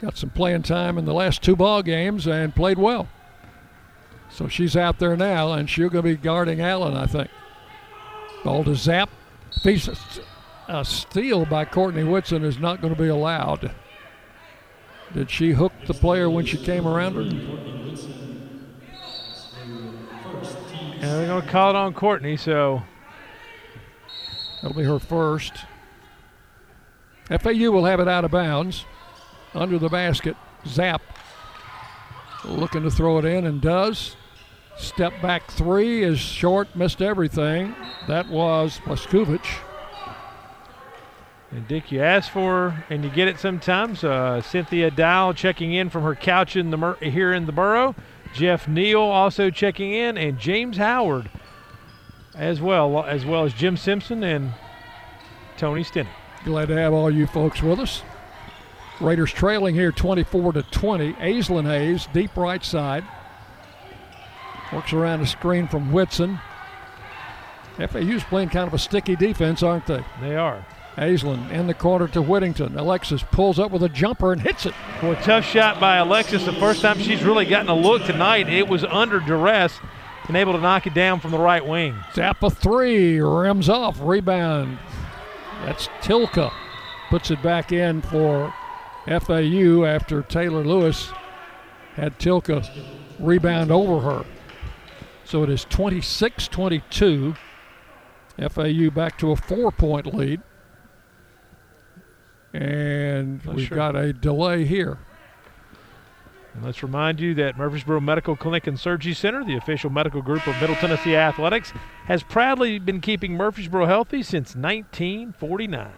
[0.00, 3.08] Got some playing time in the last two ball games and played well.
[4.30, 7.28] So she's out there now, and she's going to be guarding Allen, I think.
[8.44, 8.76] Ball to
[9.50, 10.20] Zaph.
[10.68, 13.72] A steal by Courtney Whitson is not going to be allowed.
[15.12, 17.22] Did she hook the player when she came around her?
[20.92, 22.82] And they're going to call it on Courtney, so.
[24.62, 25.54] That'll be her first.
[27.28, 28.84] FAU will have it out of bounds
[29.54, 30.36] under the basket.
[30.64, 31.00] Zaph
[32.44, 34.16] looking to throw it in and does.
[34.80, 37.74] Step back three is short, missed everything.
[38.08, 39.58] That was Pleskovich.
[41.50, 44.02] And Dick, you ask for and you get it sometimes.
[44.02, 47.94] Uh, Cynthia Dow checking in from her couch in the here in the borough.
[48.32, 51.28] Jeff Neal also checking in, and James Howard
[52.34, 54.54] as well, as well as Jim Simpson and
[55.58, 56.08] Tony Stinney.
[56.44, 58.02] Glad to have all you folks with us.
[58.98, 61.12] Raiders trailing here 24 to 20.
[61.14, 63.04] Aislynn Hayes, deep right side.
[64.72, 66.38] Works around the screen from Whitson.
[67.76, 70.04] FAU's playing kind of a sticky defense, aren't they?
[70.20, 70.64] They are.
[70.96, 72.76] Aislynn in the corner to Whittington.
[72.76, 74.74] Alexis pulls up with a jumper and hits it.
[75.02, 76.44] Well, tough shot by Alexis.
[76.44, 78.48] The first time she's really gotten a look tonight.
[78.48, 79.78] It was under duress
[80.28, 81.94] and able to knock it down from the right wing.
[82.12, 84.78] Zappa three, rims off, rebound.
[85.64, 86.52] That's Tilka.
[87.08, 88.52] Puts it back in for
[89.06, 91.10] FAU after Taylor Lewis
[91.94, 92.68] had Tilka
[93.18, 94.24] rebound over her.
[95.30, 97.36] So it is 26 22.
[98.48, 100.40] FAU back to a four point lead.
[102.52, 103.76] And Not we've sure.
[103.76, 104.98] got a delay here.
[106.52, 110.48] And let's remind you that Murfreesboro Medical Clinic and Surgery Center, the official medical group
[110.48, 111.72] of Middle Tennessee Athletics,
[112.06, 115.92] has proudly been keeping Murfreesboro healthy since 1949.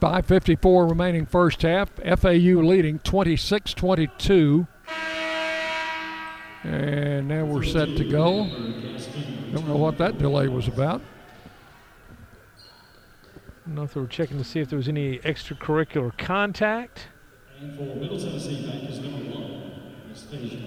[0.00, 1.90] 5.54 remaining first half.
[1.96, 4.68] FAU leading 26 22.
[6.64, 8.48] And now we're set to go.
[9.52, 11.00] Don't know what that delay was about.
[12.58, 17.08] I don't know if they were checking to see if there was any extracurricular contact.
[17.60, 17.60] I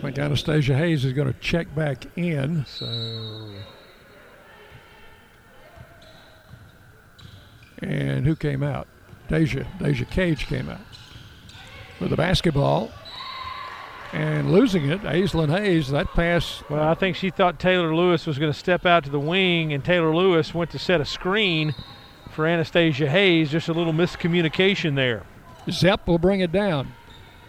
[0.01, 2.65] think Anastasia Hayes is going to check back in.
[2.65, 3.51] So.
[7.79, 8.87] And who came out?
[9.27, 10.81] Deja, Deja Cage came out
[11.99, 12.91] with the basketball
[14.13, 15.01] and losing it.
[15.01, 16.63] Aislynn Hayes, that pass.
[16.69, 19.73] Well, I think she thought Taylor Lewis was going to step out to the wing,
[19.73, 21.73] and Taylor Lewis went to set a screen
[22.31, 23.51] for Anastasia Hayes.
[23.51, 25.23] Just a little miscommunication there.
[25.69, 26.93] Zepp will bring it down.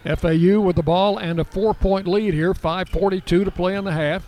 [0.05, 3.93] FAU with the ball and a four point lead here, 5.42 to play in the
[3.93, 4.27] half.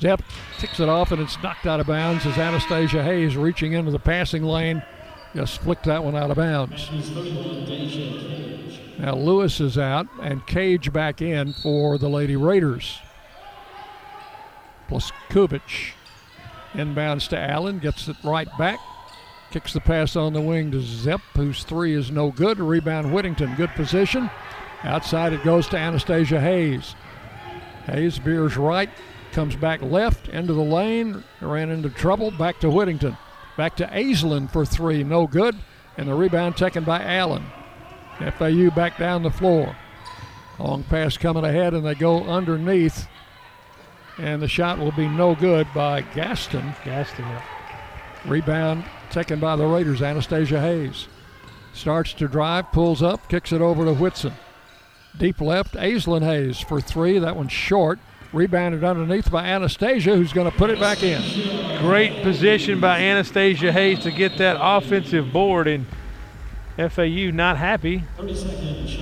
[0.00, 0.22] Zepp
[0.58, 3.98] ticks it off and it's knocked out of bounds as Anastasia Hayes reaching into the
[3.98, 4.82] passing lane
[5.34, 6.90] just flicked that one out of bounds.
[8.98, 12.98] Now Lewis is out and Cage back in for the Lady Raiders.
[14.88, 15.92] Plus Kubich
[16.72, 18.78] inbounds to Allen, gets it right back.
[19.50, 22.58] Kicks the pass on the wing to Zepp, whose three is no good.
[22.58, 24.30] Rebound Whittington, good position.
[24.82, 26.94] Outside it goes to Anastasia Hayes.
[27.86, 28.90] Hayes veers right,
[29.32, 33.16] comes back left into the lane, ran into trouble, back to Whittington.
[33.56, 35.56] Back to Aislynn for three, no good.
[35.96, 37.44] And the rebound taken by Allen.
[38.38, 39.74] FAU back down the floor.
[40.58, 43.08] Long pass coming ahead, and they go underneath.
[44.18, 46.74] And the shot will be no good by Gaston.
[46.84, 47.42] Gaston, yeah.
[48.26, 51.08] Rebound taken by the Raiders, Anastasia Hayes.
[51.72, 54.32] Starts to drive, pulls up, kicks it over to Whitson.
[55.18, 57.18] Deep left, Aislynn Hayes for three.
[57.18, 57.98] That one's short.
[58.32, 61.78] Rebounded underneath by Anastasia, who's going to put it back in.
[61.78, 65.86] Great position by Anastasia Hayes to get that offensive board, and
[66.76, 68.02] FAU not happy,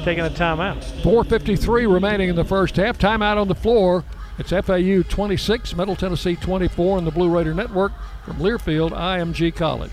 [0.04, 0.82] taking a timeout.
[1.02, 2.98] 4.53 remaining in the first half.
[2.98, 4.04] Timeout on the floor.
[4.38, 7.92] It's FAU 26, Middle Tennessee 24 in the Blue Raider Network
[8.24, 9.92] from Learfield IMG College.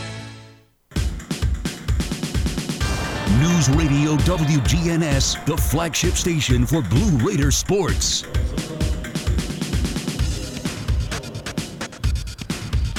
[3.41, 8.21] News Radio WGNS, the flagship station for Blue Raider sports.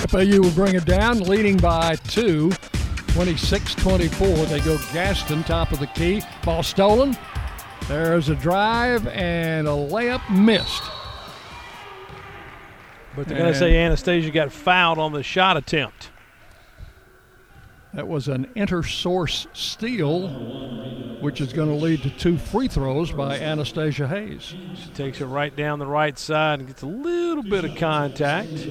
[0.08, 2.50] FAU will bring it down, leading by two,
[3.10, 4.26] 26 24.
[4.46, 6.22] They go Gaston, top of the key.
[6.44, 7.16] Ball stolen.
[7.86, 10.82] There's a drive and a layup missed.
[13.14, 16.11] But they're going to say Anastasia got fouled on the shot attempt.
[17.94, 20.28] That was an inter-source steal,
[21.20, 24.54] which is going to lead to two free throws by Anastasia Hayes.
[24.74, 28.66] She takes it right down the right side and gets a little bit of contact.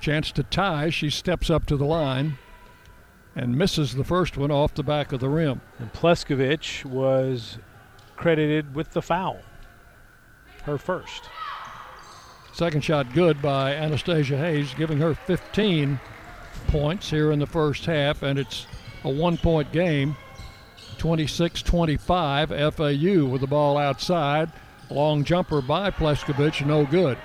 [0.00, 0.90] Chance to tie.
[0.90, 2.36] She steps up to the line
[3.34, 5.62] and misses the first one off the back of the rim.
[5.78, 7.58] And Pleskovich was
[8.16, 9.40] credited with the foul.
[10.64, 11.22] Her first.
[12.52, 15.98] Second shot good by Anastasia Hayes, giving her 15
[16.72, 18.66] points here in the first half, and it's
[19.04, 20.16] a one point game.
[20.98, 24.50] 26 25, FAU with the ball outside.
[24.90, 27.18] Long jumper by Pleskovich, no good.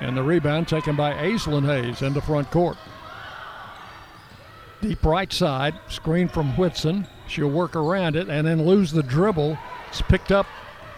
[0.00, 2.76] And the rebound taken by Aislynn Hayes in the front court.
[4.80, 7.06] Deep right side, screen from Whitson.
[7.26, 9.58] She'll work around it and then lose the dribble.
[9.88, 10.46] It's picked up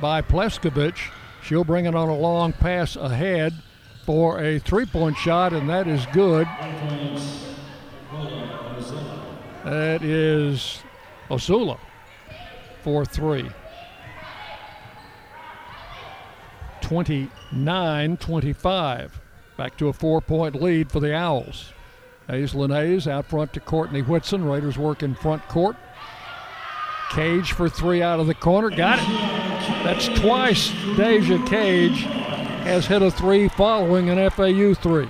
[0.01, 1.11] by Pleskovich.
[1.43, 3.55] She'll bring it on a long pass ahead
[4.05, 6.47] for a three point shot, and that is good.
[9.65, 10.83] That is
[11.29, 11.79] Osula
[12.83, 13.51] for three.
[16.83, 19.21] 29 25.
[19.57, 21.73] Back to a four point lead for the Owls.
[22.29, 24.45] Aislynn Hayes out front to Courtney Whitson.
[24.45, 25.77] Raiders work in front court.
[27.11, 28.71] Cage for three out of the corner.
[28.71, 29.07] Got it.
[29.85, 32.03] That's twice Deja Cage
[32.63, 35.09] has hit a three following an FAU three.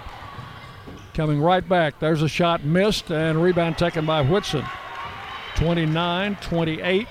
[1.15, 1.99] Coming right back.
[1.99, 4.65] There's a shot missed and rebound taken by Whitson.
[5.57, 7.09] 29 28.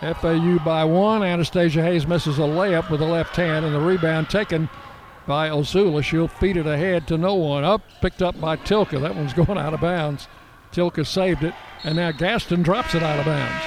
[0.00, 1.22] FAU by one.
[1.22, 4.68] Anastasia Hayes misses a layup with the left hand, and the rebound taken
[5.26, 6.02] by Osula.
[6.02, 7.64] She'll feed it ahead to no one.
[7.64, 9.00] Up, picked up by Tilka.
[9.00, 10.26] That one's going out of bounds.
[10.72, 11.54] Tilka saved it,
[11.84, 13.64] and now Gaston drops it out of bounds.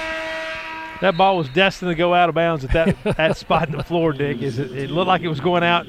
[1.00, 3.84] That ball was destined to go out of bounds at that, that spot in the
[3.84, 4.42] floor, Dick.
[4.42, 5.86] Is it, it looked like it was going out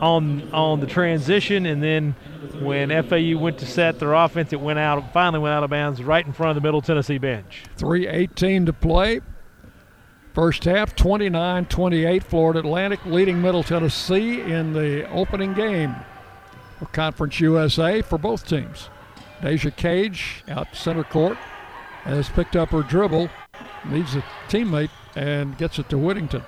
[0.00, 2.16] on on the transition, and then
[2.60, 5.12] when FAU went to set their offense, it went out.
[5.12, 7.64] Finally, went out of bounds right in front of the Middle Tennessee bench.
[7.76, 9.20] 3:18 to play.
[10.32, 15.96] First half, 29-28, Florida Atlantic leading Middle Tennessee in the opening game
[16.80, 18.88] of Conference USA for both teams.
[19.42, 21.36] Deja Cage out center court
[22.04, 23.28] has picked up her dribble,
[23.86, 26.42] needs a teammate, and gets it to Whittington.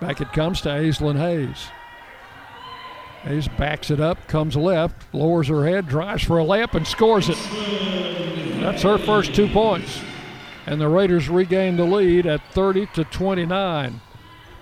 [0.00, 1.68] Back it comes to Aislynn Hayes.
[3.22, 7.28] Hayes backs it up, comes left, lowers her head, drives for a layup, and scores
[7.28, 7.38] it.
[8.60, 10.00] That's her first two points.
[10.66, 14.00] and the Raiders regain the lead at 30 to 29.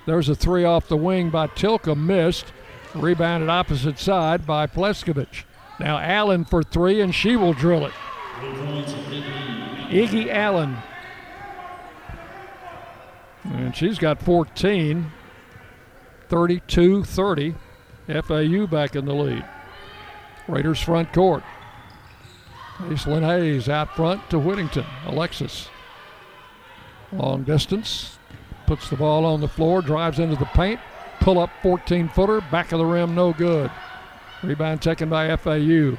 [0.06, 2.46] There's a three off the wing by Tilka, missed.
[2.94, 5.44] Rebounded opposite side by Pleskovich.
[5.78, 7.92] Now Allen for three, and she will drill it.
[9.90, 10.76] Iggy Allen.
[13.44, 15.12] And she's got 14.
[16.28, 17.54] 32 30.
[18.10, 19.44] FAU back in the lead.
[20.48, 21.42] Raiders front court.
[22.78, 24.86] Aislynn Hayes out front to Whittington.
[25.06, 25.68] Alexis.
[27.12, 28.18] Long distance.
[28.66, 30.80] Puts the ball on the floor, drives into the paint.
[31.20, 32.40] Pull up 14 footer.
[32.50, 33.70] Back of the rim, no good.
[34.42, 35.98] Rebound taken by FAU.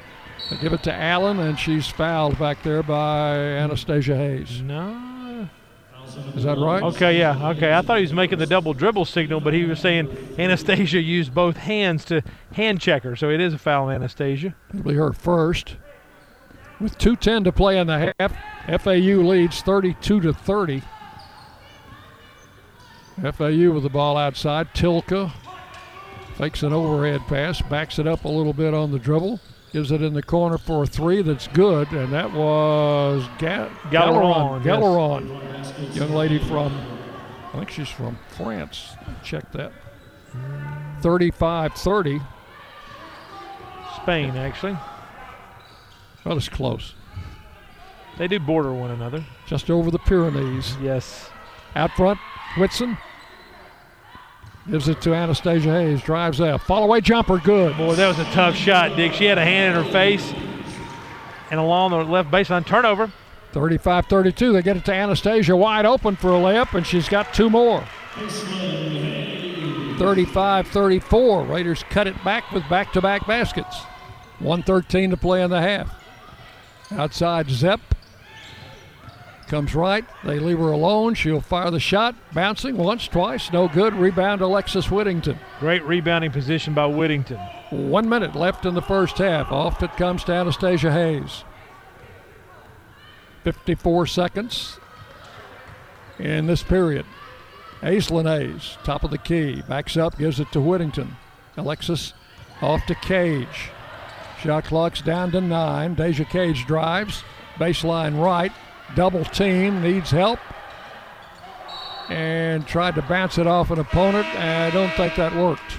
[0.50, 4.60] They give it to Allen, and she's fouled back there by Anastasia Hayes.
[4.60, 5.11] No.
[6.34, 6.82] Is that right?
[6.82, 7.50] Okay, yeah.
[7.50, 7.72] Okay.
[7.72, 10.08] I thought he was making the double dribble signal, but he was saying
[10.38, 14.54] Anastasia used both hands to hand check her, so it is a foul Anastasia.
[14.70, 15.76] It'll be her first.
[16.80, 18.32] With 2.10 to play in the half,
[18.82, 20.82] FAU leads 32 to 30.
[23.20, 24.74] FAU with the ball outside.
[24.74, 25.32] Tilka
[26.36, 29.38] fakes an overhead pass, backs it up a little bit on the dribble,
[29.72, 34.62] gives it in the corner for a three that's good, and that was Ga- Galleron,
[34.62, 36.72] Galleron, young lady from,
[37.52, 38.94] I think she's from France.
[39.22, 39.72] Check that.
[41.00, 42.20] 35 30.
[43.96, 44.76] Spain, actually.
[46.24, 46.94] Well, it's close.
[48.18, 49.24] They do border one another.
[49.46, 50.76] Just over the Pyrenees.
[50.80, 51.30] Yes.
[51.74, 52.18] Out front,
[52.58, 52.98] Whitson
[54.70, 56.02] gives it to Anastasia Hayes.
[56.02, 56.62] Drives out.
[56.62, 57.76] Fall away jumper, good.
[57.76, 59.12] Boy, that was a tough shot, Dick.
[59.12, 60.32] She had a hand in her face
[61.52, 63.12] and along the left baseline turnover.
[63.52, 64.52] 35 32.
[64.54, 67.84] They get it to Anastasia wide open for a layup, and she's got two more.
[69.98, 71.44] 35 34.
[71.44, 73.82] Raiders cut it back with back to back baskets.
[74.38, 75.94] 113 to play in the half.
[76.90, 77.80] Outside Zepp.
[79.52, 80.06] Comes right.
[80.24, 81.12] They leave her alone.
[81.12, 82.14] She'll fire the shot.
[82.32, 83.52] Bouncing once, twice.
[83.52, 83.92] No good.
[83.92, 85.38] Rebound to Alexis Whittington.
[85.60, 87.36] Great rebounding position by Whittington.
[87.68, 89.52] One minute left in the first half.
[89.52, 91.44] Off it comes to Anastasia Hayes.
[93.44, 94.78] 54 seconds
[96.18, 97.04] in this period.
[97.82, 101.14] Aislynn Hayes, top of the key, backs up, gives it to Whittington.
[101.58, 102.14] Alexis
[102.62, 103.68] off to Cage.
[104.40, 105.92] Shot clock's down to nine.
[105.92, 107.22] Deja Cage drives,
[107.58, 108.52] baseline right,
[108.94, 110.38] double team, needs help,
[112.08, 114.26] and tried to bounce it off an opponent.
[114.36, 115.78] I don't think that worked.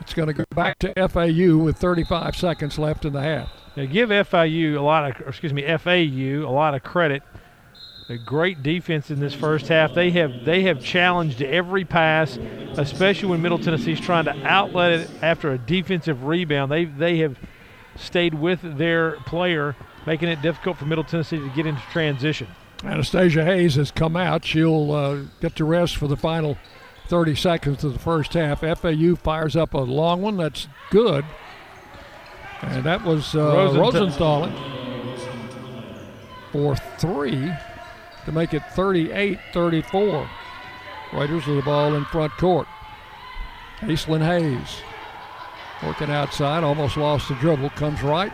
[0.00, 3.50] It's going to go back to FAU with 35 seconds left in the half.
[3.76, 7.22] Now give FIU a lot of, excuse me, FAU a lot of credit.
[8.08, 9.92] A great defense in this first half.
[9.92, 12.38] They have they have challenged every pass,
[12.78, 16.72] especially when Middle Tennessee's trying to outlet it after a defensive rebound.
[16.72, 17.38] They they have
[17.96, 19.76] stayed with their player,
[20.06, 22.48] making it difficult for Middle Tennessee to get into transition.
[22.84, 24.44] Anastasia Hayes has come out.
[24.44, 26.56] She'll uh, get to rest for the final
[27.08, 28.60] 30 seconds of the first half.
[28.60, 31.24] FAU fires up a long one that's good.
[32.62, 34.50] And that was uh, Rosenthal.
[36.52, 37.52] For three
[38.24, 40.30] to make it 38 34.
[41.12, 42.66] Raiders with the ball in front court.
[43.80, 44.82] Aislynn Hayes
[45.86, 48.32] working outside, almost lost the dribble, comes right,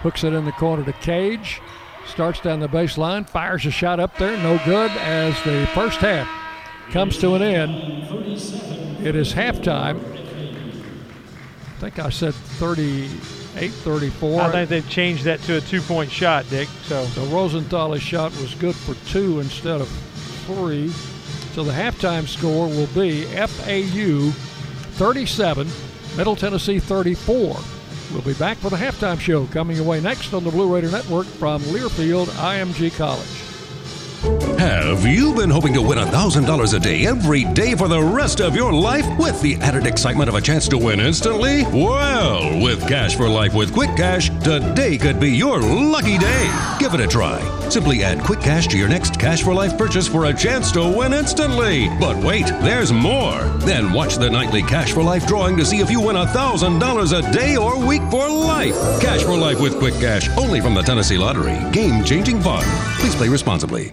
[0.00, 1.60] hooks it in the corner to Cage,
[2.06, 6.28] starts down the baseline, fires a shot up there, no good as the first half
[6.90, 7.74] comes to an end.
[9.04, 10.00] It is halftime.
[11.78, 14.40] I think I said 38 34.
[14.40, 16.68] I think they've changed that to a two point shot, Dick.
[16.82, 19.88] So, so Rosenthal's shot was good for two instead of
[20.46, 20.88] three.
[21.52, 24.30] So the halftime score will be FAU
[24.96, 25.68] 37,
[26.16, 27.56] Middle Tennessee 34.
[28.12, 31.26] We'll be back for the halftime show coming away next on the Blue Raider Network
[31.26, 33.47] from Learfield IMG College.
[34.58, 38.56] Have you been hoping to win $1,000 a day every day for the rest of
[38.56, 41.62] your life with the added excitement of a chance to win instantly?
[41.64, 46.76] Well, with Cash for Life with Quick Cash, today could be your lucky day.
[46.80, 47.38] Give it a try.
[47.68, 50.82] Simply add Quick Cash to your next Cash for Life purchase for a chance to
[50.82, 51.88] win instantly.
[52.00, 53.40] But wait, there's more.
[53.60, 57.32] Then watch the nightly Cash for Life drawing to see if you win $1,000 a
[57.32, 58.74] day or week for life.
[59.00, 61.58] Cash for Life with Quick Cash, only from the Tennessee Lottery.
[61.70, 62.64] Game changing fun.
[62.98, 63.92] Please play responsibly.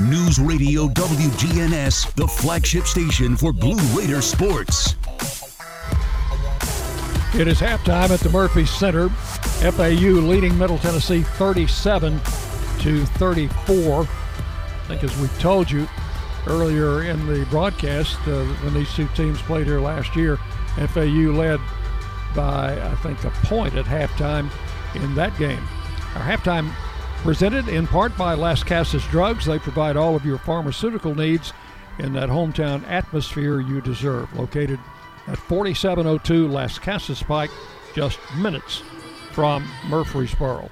[0.00, 4.94] News Radio WGNS, the flagship station for Blue Raider sports.
[7.34, 9.08] It is halftime at the Murphy Center.
[9.08, 12.20] FAU leading Middle Tennessee 37
[12.80, 14.02] to 34.
[14.02, 14.06] I
[14.86, 15.88] think, as we told you
[16.46, 20.36] earlier in the broadcast, uh, when these two teams played here last year,
[20.86, 21.58] FAU led
[22.36, 24.48] by, I think, a point at halftime
[24.94, 25.62] in that game.
[26.14, 26.72] Our halftime
[27.22, 29.44] Presented in part by Lascassas Drugs.
[29.44, 31.52] They provide all of your pharmaceutical needs
[31.98, 34.32] in that hometown atmosphere you deserve.
[34.34, 34.78] Located
[35.26, 37.50] at 4702 Lascassas Pike,
[37.94, 38.82] just minutes
[39.32, 40.70] from Murfreesboro.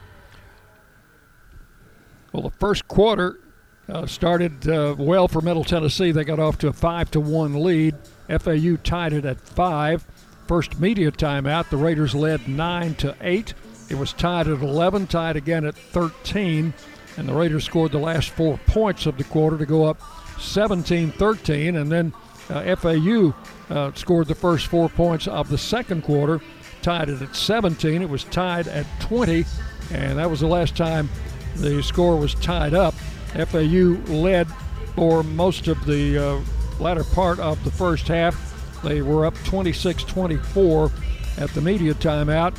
[2.33, 3.41] Well, the first quarter
[3.89, 6.13] uh, started uh, well for Middle Tennessee.
[6.13, 7.97] They got off to a five to one lead.
[8.29, 10.07] FAU tied it at five.
[10.47, 13.53] First media timeout, the Raiders led nine to eight.
[13.89, 16.75] It was tied at 11, tied again at 13,
[17.17, 20.01] and the Raiders scored the last four points of the quarter to go up
[20.41, 22.13] 17 13, and then
[22.51, 23.35] uh, FAU
[23.71, 26.41] uh, scored the first four points of the second quarter,
[26.83, 28.03] tied it at 17.
[28.03, 29.45] It was tied at 20,
[29.93, 31.09] and that was the last time
[31.57, 32.95] the score was tied up.
[33.35, 34.49] FAU led
[34.95, 36.41] for most of the uh,
[36.81, 38.43] latter part of the first half.
[38.83, 40.91] They were up 26 24
[41.39, 42.57] at the media timeout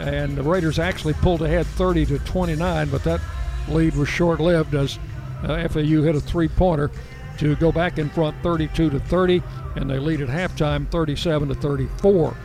[0.00, 3.20] and the Raiders actually pulled ahead 30 to 29, but that
[3.68, 4.98] lead was short-lived as
[5.42, 6.90] uh, FAU hit a three-pointer
[7.38, 9.42] to go back in front 32 to 30,
[9.76, 12.36] and they lead at halftime 37 to 34.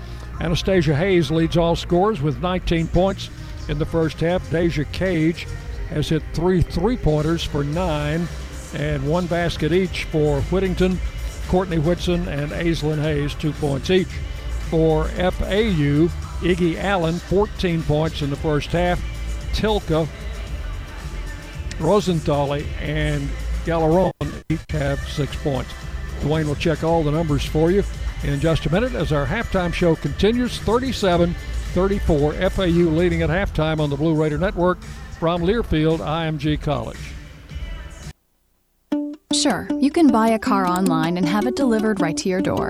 [0.42, 3.30] Anastasia Hayes leads all scores with 19 points
[3.70, 4.50] in the first half.
[4.52, 5.48] Deja Cage
[5.90, 8.28] has hit three three-pointers for nine,
[8.74, 11.00] and one basket each for Whittington,
[11.48, 14.08] Courtney Whitson, and Aislynn Hayes, two points each.
[14.70, 16.10] For FAU,
[16.46, 19.02] Iggy Allen, 14 points in the first half.
[19.54, 20.08] Tilka,
[21.80, 23.28] Rosenthal, and
[23.66, 24.14] Gallaron
[24.50, 25.74] each have six points.
[26.20, 27.84] Dwayne will check all the numbers for you
[28.24, 31.34] in just a minute as our halftime show continues 37
[31.74, 32.34] 34.
[32.52, 34.80] FAU leading at halftime on the Blue Raider Network
[35.20, 37.00] from Learfield IMG College.
[39.34, 42.70] Sure, you can buy a car online and have it delivered right to your door.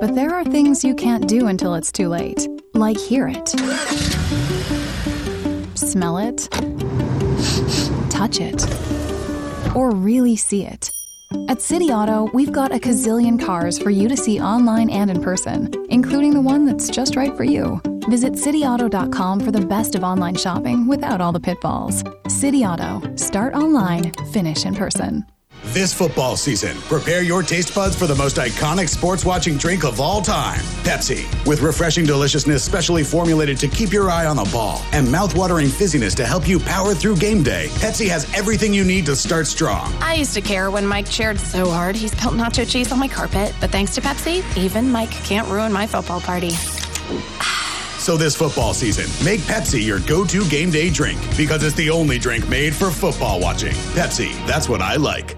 [0.00, 2.48] But there are things you can't do until it's too late
[2.78, 3.48] like hear it,
[5.76, 6.48] smell it,
[8.08, 8.64] touch it,
[9.74, 10.90] or really see it.
[11.48, 15.22] At City Auto, we've got a gazillion cars for you to see online and in
[15.22, 17.80] person, including the one that's just right for you.
[18.08, 22.02] Visit cityauto.com for the best of online shopping without all the pitfalls.
[22.28, 25.26] City Auto, start online, finish in person.
[25.74, 26.76] This football season.
[26.82, 31.26] Prepare your taste buds for the most iconic sports watching drink of all time Pepsi.
[31.46, 36.14] With refreshing deliciousness specially formulated to keep your eye on the ball and mouthwatering fizziness
[36.16, 39.92] to help you power through game day, Pepsi has everything you need to start strong.
[40.00, 43.08] I used to care when Mike cheered so hard he spilled nacho cheese on my
[43.08, 46.52] carpet, but thanks to Pepsi, even Mike can't ruin my football party.
[47.98, 52.18] So this football season, make Pepsi your go-to game day drink because it's the only
[52.18, 53.74] drink made for football watching.
[53.92, 55.37] Pepsi, that's what I like.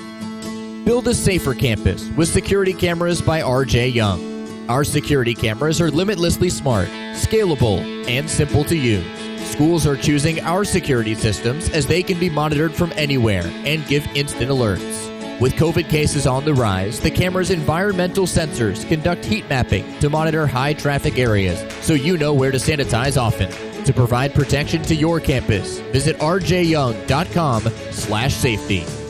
[0.85, 4.67] Build a safer campus with security cameras by RJ Young.
[4.67, 9.05] Our security cameras are limitlessly smart, scalable, and simple to use.
[9.47, 14.07] Schools are choosing our security systems as they can be monitored from anywhere and give
[14.15, 15.07] instant alerts.
[15.39, 20.47] With COVID cases on the rise, the camera's environmental sensors conduct heat mapping to monitor
[20.47, 23.51] high traffic areas so you know where to sanitize often.
[23.85, 29.00] To provide protection to your campus, visit rjyoung.com/safety.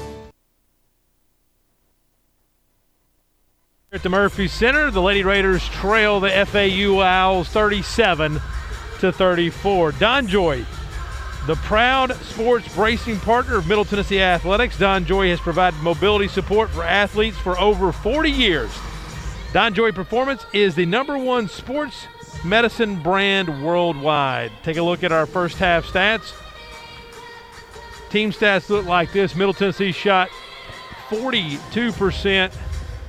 [3.94, 8.40] At the Murphy Center, the Lady Raiders trail the FAU Owls 37
[9.02, 9.92] to 34.
[9.92, 10.66] DonJoy,
[11.46, 16.86] the proud sports bracing partner of Middle Tennessee Athletics, DonJoy has provided mobility support for
[16.86, 18.72] athletes for over 40 years.
[19.52, 22.08] DonJoy Performance is the number one sports
[22.46, 24.54] medicine brand worldwide.
[24.64, 26.32] Take a look at our first half stats.
[28.10, 30.30] Team stats look like this Middle Tennessee shot
[31.10, 32.54] 42%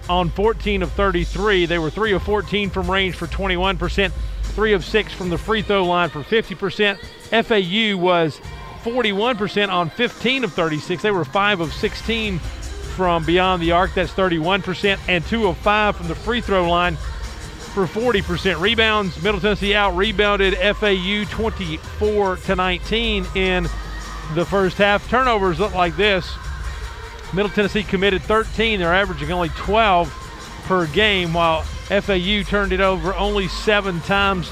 [0.08, 1.66] on 14 of 33.
[1.66, 5.62] They were 3 of 14 from range for 21%, 3 of 6 from the free
[5.62, 6.98] throw line for 50%.
[6.98, 8.40] FAU was
[8.82, 11.02] 41% on 15 of 36.
[11.02, 13.94] They were 5 of 16 from beyond the arc.
[13.94, 18.60] That's 31%, and 2 of 5 from the free throw line for 40%.
[18.60, 23.64] Rebounds, Middle Tennessee out rebounded FAU 24 to 19 in
[24.34, 25.08] the first half.
[25.08, 26.30] Turnovers look like this.
[27.34, 28.78] Middle Tennessee committed 13.
[28.78, 34.50] They're averaging only 12 per game, while FAU turned it over only seven times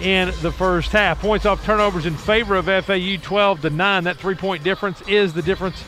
[0.00, 1.20] in the first half.
[1.20, 4.04] Points off turnovers in favor of FAU 12 to 9.
[4.04, 5.82] That three point difference is the difference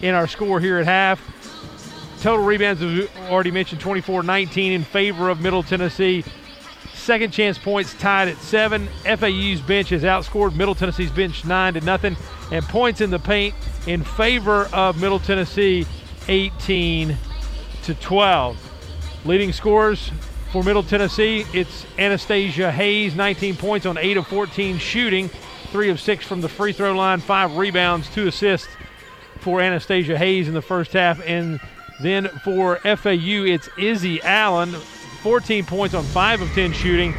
[0.00, 1.20] in our score here at half.
[2.20, 6.24] Total rebounds, as we already mentioned, 24 19 in favor of Middle Tennessee.
[7.00, 8.86] Second chance points tied at seven.
[9.04, 12.14] FAU's bench has outscored Middle Tennessee's bench nine to nothing,
[12.52, 13.54] and points in the paint
[13.86, 15.86] in favor of Middle Tennessee
[16.28, 17.16] 18
[17.84, 19.22] to 12.
[19.24, 20.12] Leading scorers
[20.52, 25.30] for Middle Tennessee, it's Anastasia Hayes, 19 points on 8 of 14 shooting,
[25.72, 28.68] 3 of 6 from the free throw line, 5 rebounds, 2 assists
[29.40, 31.20] for Anastasia Hayes in the first half.
[31.26, 31.60] And
[32.02, 34.76] then for FAU, it's Izzy Allen,
[35.20, 37.14] 14 points on 5 of 10 shooting.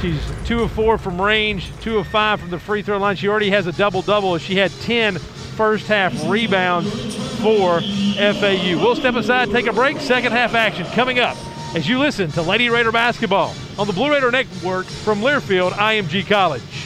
[0.00, 3.16] She's 2 of 4 from range, 2 of 5 from the free throw line.
[3.16, 8.76] She already has a double double she had 10 first half rebounds for FAU.
[8.82, 9.98] We'll step aside, take a break.
[9.98, 11.36] Second half action coming up
[11.74, 16.26] as you listen to Lady Raider basketball on the Blue Raider Network from Learfield IMG
[16.26, 16.85] College.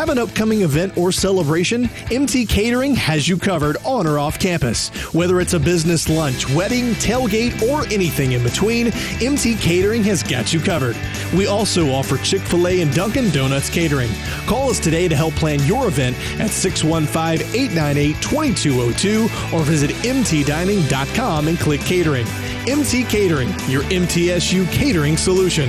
[0.00, 1.90] Have an upcoming event or celebration?
[2.10, 4.88] MT Catering has you covered on or off campus.
[5.12, 10.54] Whether it's a business lunch, wedding, tailgate, or anything in between, MT Catering has got
[10.54, 10.96] you covered.
[11.36, 14.10] We also offer Chick fil A and Dunkin' Donuts catering.
[14.46, 19.24] Call us today to help plan your event at 615 898 2202
[19.54, 22.26] or visit mtdining.com and click catering.
[22.66, 25.68] MT Catering, your MTSU catering solution.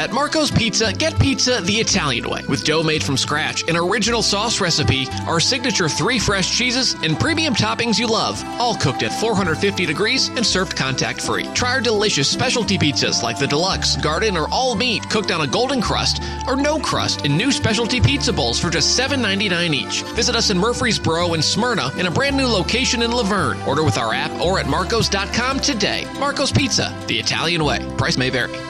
[0.00, 4.22] At Marco's Pizza, get pizza the Italian way with dough made from scratch, an original
[4.22, 9.12] sauce recipe, our signature three fresh cheeses, and premium toppings you love, all cooked at
[9.12, 11.44] 450 degrees and served contact free.
[11.52, 15.46] Try our delicious specialty pizzas like the deluxe, garden, or all meat cooked on a
[15.46, 20.00] golden crust or no crust in new specialty pizza bowls for just $7.99 each.
[20.14, 23.60] Visit us in Murfreesboro and Smyrna in a brand new location in La Vergne.
[23.68, 26.06] Order with our app or at marcos.com today.
[26.18, 27.86] Marco's Pizza, the Italian way.
[27.98, 28.69] Price may vary.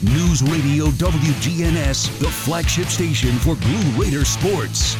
[0.00, 4.94] News Radio WGNS, the flagship station for Blue Raider sports.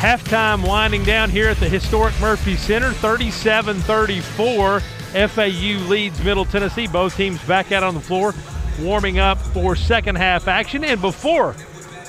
[0.00, 4.80] Halftime winding down here at the historic Murphy Center, 37 34.
[4.80, 6.88] FAU leads Middle Tennessee.
[6.88, 8.34] Both teams back out on the floor,
[8.80, 10.82] warming up for second half action.
[10.82, 11.54] And before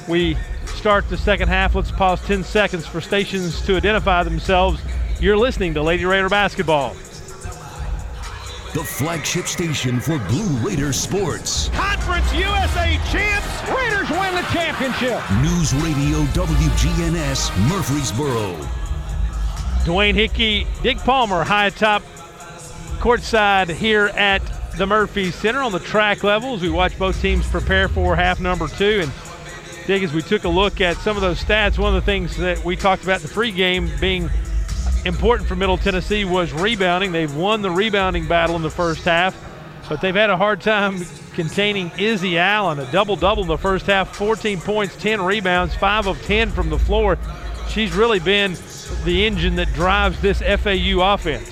[0.08, 0.36] we
[0.66, 4.82] start the second half, let's pause 10 seconds for stations to identify themselves.
[5.20, 6.96] You're listening to Lady Raider Basketball.
[8.78, 11.70] The flagship station for Blue Raider sports.
[11.70, 13.70] Conference USA champs.
[13.76, 15.20] Raiders win the championship.
[15.42, 18.54] News Radio WGNS Murfreesboro.
[19.84, 22.04] Dwayne Hickey, Dick Palmer, high top
[23.00, 24.44] courtside here at
[24.78, 26.62] the Murphy Center on the track levels.
[26.62, 29.00] We watch both teams prepare for half number two.
[29.02, 29.12] And
[29.88, 32.38] Dick, as we took a look at some of those stats, one of the things
[32.38, 34.30] that we talked about in the pregame being
[35.08, 37.12] important for Middle Tennessee was rebounding.
[37.12, 39.36] They've won the rebounding battle in the first half,
[39.90, 41.04] but they've had a hard time
[41.34, 42.80] containing Izzy Allen.
[42.80, 46.70] A double double in the first half 14 points, 10 rebounds, 5 of 10 from
[46.70, 47.18] the floor.
[47.70, 48.56] She's really been
[49.04, 51.50] the engine that drives this FAU offense.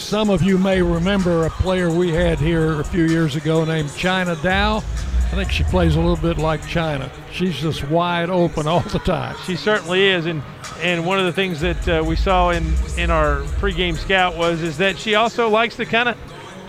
[0.00, 3.94] Some of you may remember a player we had here a few years ago named
[3.96, 4.82] China Dow.
[5.30, 7.10] I think she plays a little bit like China.
[7.30, 9.36] She's just wide open all the time.
[9.44, 10.42] She certainly is, and
[10.80, 12.64] and one of the things that uh, we saw in
[12.96, 16.16] in our pregame scout was is that she also likes to kind of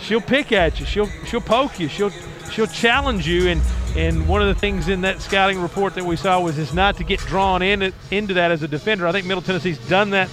[0.01, 2.11] she'll pick at you, she'll she'll poke you, she'll
[2.51, 3.61] she'll challenge you, and
[3.95, 6.97] and one of the things in that scouting report that we saw was is not
[6.97, 9.07] to get drawn in into that as a defender.
[9.07, 10.29] I think Middle Tennessee's done that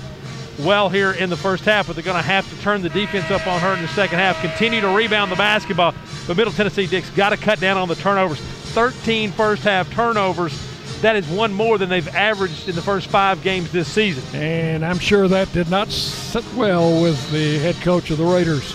[0.58, 3.30] well here in the first half, but they're going to have to turn the defense
[3.30, 5.94] up on her in the second half, continue to rebound the basketball.
[6.26, 8.40] But Middle Tennessee Dick's got to cut down on the turnovers.
[8.40, 10.62] 13 first half turnovers.
[11.02, 14.24] That is one more than they've averaged in the first five games this season.
[14.34, 18.74] And I'm sure that did not sit well with the head coach of the Raiders.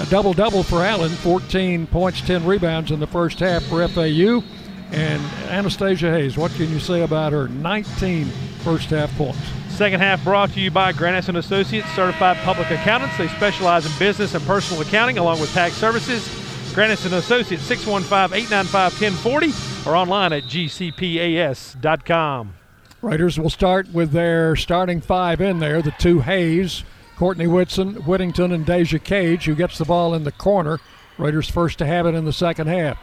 [0.00, 4.42] A double double for Allen 14 points, 10 rebounds in the first half for FAU.
[4.90, 8.30] And Anastasia Hayes, what can you say about her 19
[8.62, 9.40] first half points?
[9.68, 13.16] Second half brought to you by Grant and Associates, certified public accountants.
[13.16, 16.28] They specialize in business and personal accounting along with tax services.
[16.74, 22.54] Grant and Associates, 615-895-1040 or online at gcpas.com.
[23.02, 26.84] Raiders will start with their starting five in there, the two Hayes,
[27.16, 30.78] Courtney Whitson, Whittington, and Deja Cage, who gets the ball in the corner.
[31.18, 32.98] Raiders first to have it in the second half.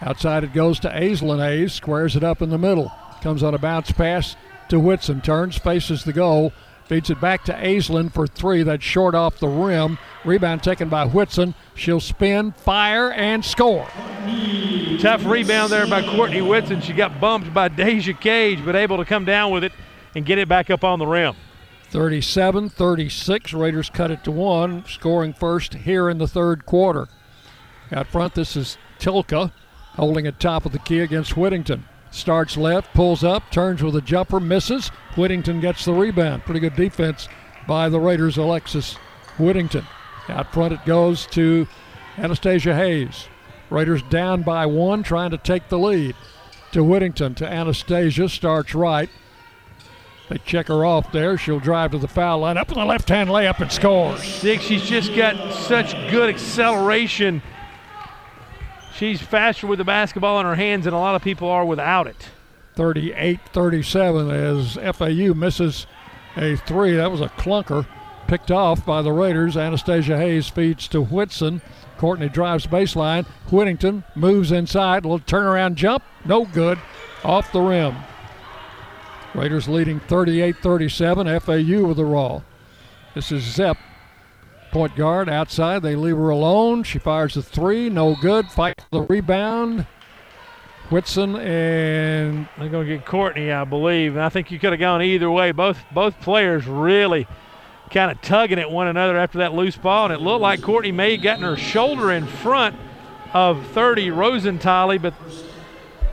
[0.00, 2.92] Outside it goes to Aislynn Hayes, squares it up in the middle.
[3.20, 4.36] Comes on a bounce pass
[4.74, 6.52] to Whitson, turns, faces the goal,
[6.86, 8.62] feeds it back to Aislynn for three.
[8.64, 9.98] That's short off the rim.
[10.24, 11.54] Rebound taken by Whitson.
[11.74, 13.86] She'll spin, fire, and score.
[14.98, 16.80] Tough rebound there by Courtney Whitson.
[16.80, 19.72] She got bumped by Deja Cage, but able to come down with it
[20.14, 21.36] and get it back up on the rim.
[21.90, 23.52] 37 36.
[23.52, 27.06] Raiders cut it to one, scoring first here in the third quarter.
[27.92, 29.52] Out front, this is Tilka
[29.94, 31.84] holding it top of the key against Whittington.
[32.14, 34.88] Starts left, pulls up, turns with a jumper, misses.
[35.16, 36.44] Whittington gets the rebound.
[36.44, 37.28] Pretty good defense
[37.66, 38.94] by the Raiders, Alexis
[39.36, 39.84] Whittington.
[40.28, 41.66] Out front it goes to
[42.16, 43.26] Anastasia Hayes.
[43.68, 46.14] Raiders down by one, trying to take the lead.
[46.70, 49.10] To Whittington, to Anastasia, starts right.
[50.28, 51.36] They check her off there.
[51.36, 54.40] She'll drive to the foul line, up in the left hand layup and scores.
[54.40, 57.42] Dick, she's just got such good acceleration.
[58.94, 62.06] She's faster with the basketball in her hands than a lot of people are without
[62.06, 62.28] it.
[62.76, 65.86] 38 37 as FAU misses
[66.36, 66.94] a three.
[66.94, 67.86] That was a clunker
[68.26, 69.56] picked off by the Raiders.
[69.56, 71.60] Anastasia Hayes feeds to Whitson.
[71.98, 73.26] Courtney drives baseline.
[73.50, 75.04] Whittington moves inside.
[75.04, 76.04] A little turnaround jump.
[76.24, 76.78] No good.
[77.24, 77.96] Off the rim.
[79.34, 81.40] Raiders leading 38 37.
[81.40, 82.42] FAU with the raw.
[83.14, 83.76] This is Zaph.
[84.74, 85.82] Point guard outside.
[85.82, 86.82] They leave her alone.
[86.82, 87.88] She fires a three.
[87.88, 88.48] No good.
[88.48, 89.86] Fight for the rebound.
[90.90, 94.16] Whitson and they're going to get Courtney, I believe.
[94.16, 95.52] And I think you could have gone either way.
[95.52, 97.28] Both both players really
[97.92, 100.90] kind of tugging at one another after that loose ball, and it looked like Courtney
[100.90, 102.74] may have gotten her shoulder in front
[103.32, 105.14] of 30 Rosenthaler, but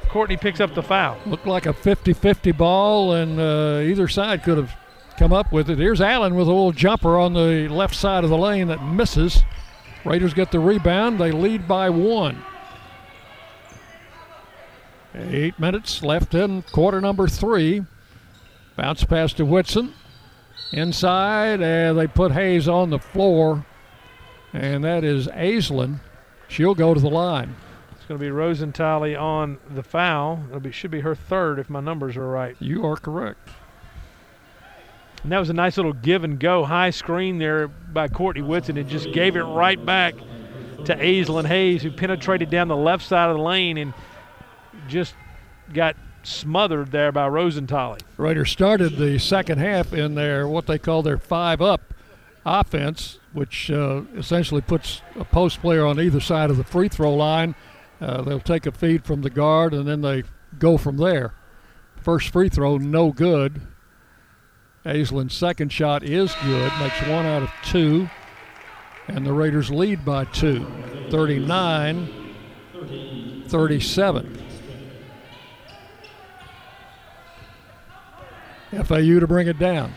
[0.10, 1.18] Courtney picks up the foul.
[1.26, 4.72] Looked like a 50-50 ball, and uh, either side could have
[5.18, 5.78] come up with it.
[5.78, 9.44] Here's Allen with a little jumper on the left side of the lane that misses.
[10.06, 11.20] Raiders get the rebound.
[11.20, 12.44] They lead by one.
[15.14, 17.86] Eight minutes left in quarter number three.
[18.76, 19.94] Bounce pass to Whitson.
[20.72, 23.66] Inside, and they put Hayes on the floor,
[24.54, 26.00] and that is Aislynn.
[26.48, 27.56] She'll go to the line.
[27.92, 30.44] It's going to be Rosenthaler on the foul.
[30.64, 32.56] It should be her third if my numbers are right.
[32.60, 33.50] You are correct.
[35.24, 38.78] And that was a nice little give and go high screen there by Courtney Whitson.
[38.78, 40.16] It just gave it right back
[40.86, 43.94] to Aislynn Hayes, who penetrated down the left side of the lane and
[44.88, 45.14] just
[45.74, 48.02] got smothered there by Rosenthaler.
[48.18, 51.94] Raiders started the second half in their what they call their five up
[52.46, 57.14] offense, which uh, essentially puts a post player on either side of the free throw
[57.14, 57.56] line.
[58.00, 60.24] Uh, they'll take a feed from the guard and then they
[60.58, 61.34] go from there.
[61.98, 63.62] First free throw, no good.
[64.86, 68.10] Aislynn's second shot is good, makes one out of two.
[69.08, 70.66] And the Raiders lead by two,
[71.10, 72.18] 39
[73.48, 74.38] 37.
[78.72, 79.94] FAU to bring it down.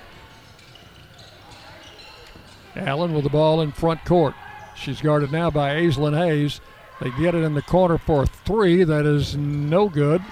[2.76, 4.34] Allen with the ball in front court.
[4.74, 6.60] She's guarded now by Aislynn Hayes.
[7.00, 8.82] They get it in the corner for three.
[8.82, 10.22] That is no good.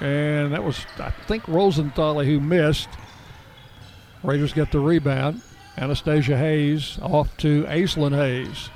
[0.00, 2.88] And that was, I think, Rosenthaler who missed.
[4.26, 5.40] Raiders get the rebound.
[5.78, 8.70] Anastasia Hayes off to Aislynn Hayes.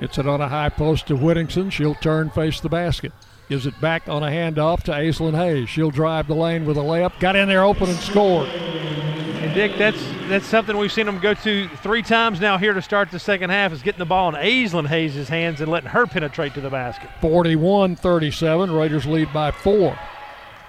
[0.00, 1.70] Gets it on a high post to Whittington.
[1.70, 3.12] She'll turn, face the basket.
[3.48, 5.68] Gives it back on a handoff to Aislynn Hayes.
[5.68, 7.18] She'll drive the lane with a layup.
[7.20, 8.48] Got in there open and scored.
[8.48, 12.82] And Dick, that's that's something we've seen them go to three times now here to
[12.82, 16.06] start the second half is getting the ball in Aislynn Hayes' hands and letting her
[16.06, 17.08] penetrate to the basket.
[17.22, 18.76] 41-37.
[18.76, 19.96] Raiders lead by four.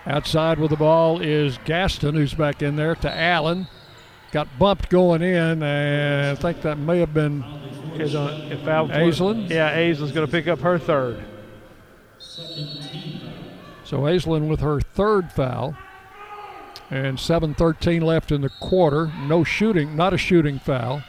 [0.10, 3.68] Outside with the ball is Gaston, who's back in there to Allen.
[4.32, 7.44] Got bumped going in, and I think that may have been
[7.96, 9.50] is on if foul Aislynn.
[9.50, 11.24] Yeah, Aislynn's going to pick up her third.
[12.18, 15.78] So Aislynn with her third foul.
[16.92, 19.12] And 7.13 left in the quarter.
[19.28, 21.04] No shooting, not a shooting foul.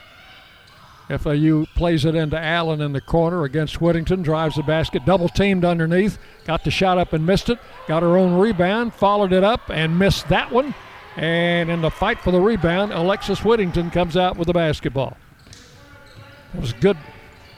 [1.19, 5.65] FAU plays it into Allen in the corner against Whittington, drives the basket, double teamed
[5.65, 7.59] underneath, got the shot up and missed it,
[7.89, 10.75] got her own rebound, followed it up and missed that one.
[11.17, 15.17] And in the fight for the rebound, Alexis Whittington comes out with the basketball.
[16.55, 16.97] It was good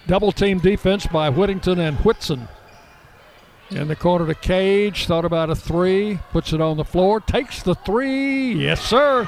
[0.06, 2.48] double team defense by Whittington and Whitson.
[3.70, 7.62] In the corner to Cage, thought about a three, puts it on the floor, takes
[7.62, 8.52] the three.
[8.52, 9.24] Yes, sir.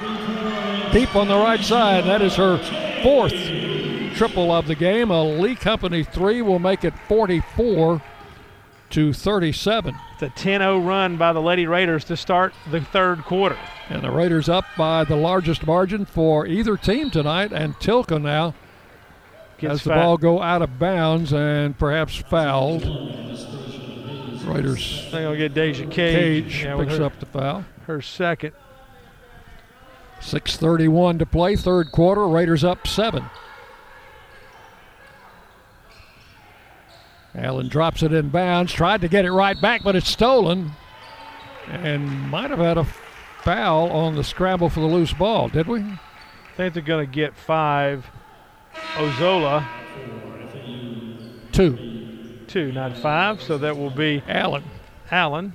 [0.92, 2.04] Deep on the right side.
[2.04, 2.58] That is her
[3.02, 3.32] fourth
[4.14, 5.10] triple of the game.
[5.10, 8.02] A Lee Company three will make it 44
[8.90, 9.94] to 37.
[10.14, 13.58] It's a 10 0 run by the Lady Raiders to start the third quarter.
[13.88, 17.52] And the Raiders up by the largest margin for either team tonight.
[17.52, 18.54] And Tilka now
[19.58, 22.84] Gets has the ball go out of bounds and perhaps fouled.
[24.44, 25.94] Raiders They're going to get Deja Cage.
[26.52, 27.64] Cage Yeah, picks her- up the foul.
[27.86, 28.52] Her second.
[30.20, 32.26] 6.31 to play, third quarter.
[32.26, 33.24] Raiders up seven.
[37.34, 40.72] Allen drops it in bounds, tried to get it right back, but it's stolen.
[41.68, 42.84] And might have had a
[43.42, 45.80] foul on the scramble for the loose ball, did we?
[45.80, 45.98] I
[46.56, 48.06] think they're going to get five.
[48.94, 49.66] Ozola.
[51.52, 52.44] Two.
[52.46, 53.42] Two, not five.
[53.42, 54.62] So that will be Allen.
[55.10, 55.54] Allen,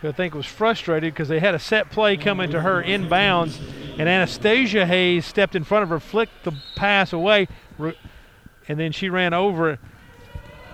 [0.00, 3.60] who I think was frustrated because they had a set play coming to her inbounds,
[3.98, 9.08] and Anastasia Hayes stepped in front of her, flicked the pass away, and then she
[9.08, 9.78] ran over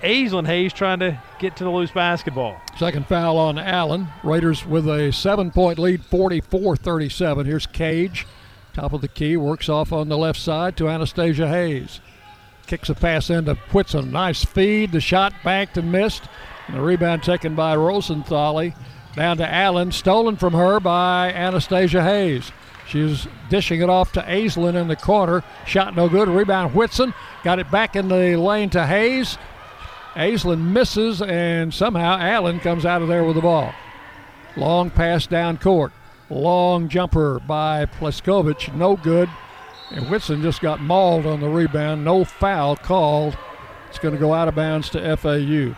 [0.06, 2.60] Aislynn Hayes trying to get to the loose basketball.
[2.78, 4.06] Second foul on Allen.
[4.22, 7.44] Raiders with a seven point lead, 44 37.
[7.44, 8.24] Here's Cage.
[8.72, 12.00] Top of the key, works off on the left side to Anastasia Hayes.
[12.66, 14.12] Kicks a pass into Whitson.
[14.12, 14.92] Nice feed.
[14.92, 16.24] The shot banked and missed.
[16.68, 18.72] And the rebound taken by Rosenthal.
[19.14, 19.92] Down to Allen.
[19.92, 22.52] Stolen from her by Anastasia Hayes.
[22.86, 25.42] She's dishing it off to Aislynn in the corner.
[25.66, 26.28] Shot no good.
[26.28, 27.14] Rebound Whitson.
[27.42, 29.38] Got it back in the lane to Hayes.
[30.16, 33.72] Aislynn misses, and somehow Allen comes out of there with the ball.
[34.56, 35.92] Long pass down court.
[36.30, 38.74] Long jumper by Pleskovich.
[38.74, 39.28] No good.
[39.90, 42.04] And Whitson just got mauled on the rebound.
[42.04, 43.36] No foul called.
[43.90, 45.76] It's going to go out of bounds to FAU.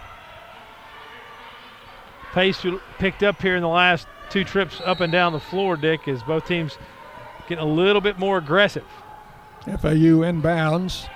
[2.32, 2.64] Pace
[2.98, 6.22] picked up here in the last two trips up and down the floor, Dick, as
[6.22, 6.78] both teams
[7.48, 8.86] getting a little bit more aggressive.
[9.64, 11.08] FAU inbounds.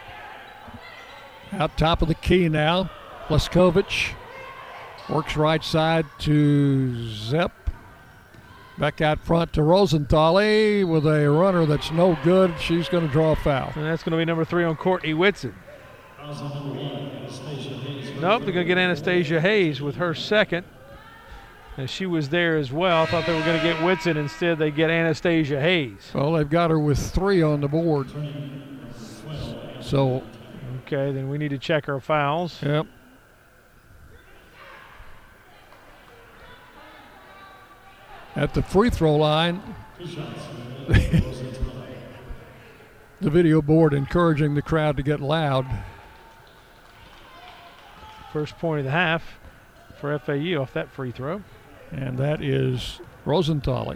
[1.52, 2.90] Out top of the key now.
[3.28, 4.12] Pleskovich
[5.08, 7.50] works right side to Zaph.
[8.78, 12.54] Back out front to Rosenthal with a runner that's no good.
[12.58, 13.70] She's going to draw a foul.
[13.76, 15.54] And that's going to be number three on Courtney Whitson.
[18.20, 20.64] Nope, they're going to get Anastasia Hayes with her second.
[21.76, 23.02] And she was there as well.
[23.02, 24.16] I thought they were going to get Whitson.
[24.16, 26.10] Instead, they get Anastasia Hayes.
[26.14, 28.08] Well, they've got her with three on the board.
[29.80, 30.22] So,
[30.86, 32.58] Okay, then we need to check our fouls.
[32.62, 32.86] yep.
[38.35, 39.62] At the free throw line,
[43.20, 45.66] the video board encouraging the crowd to get loud.
[48.33, 49.39] First point of the half
[50.01, 51.43] for FAU off that free throw.
[51.91, 53.95] and that is Rosenthal.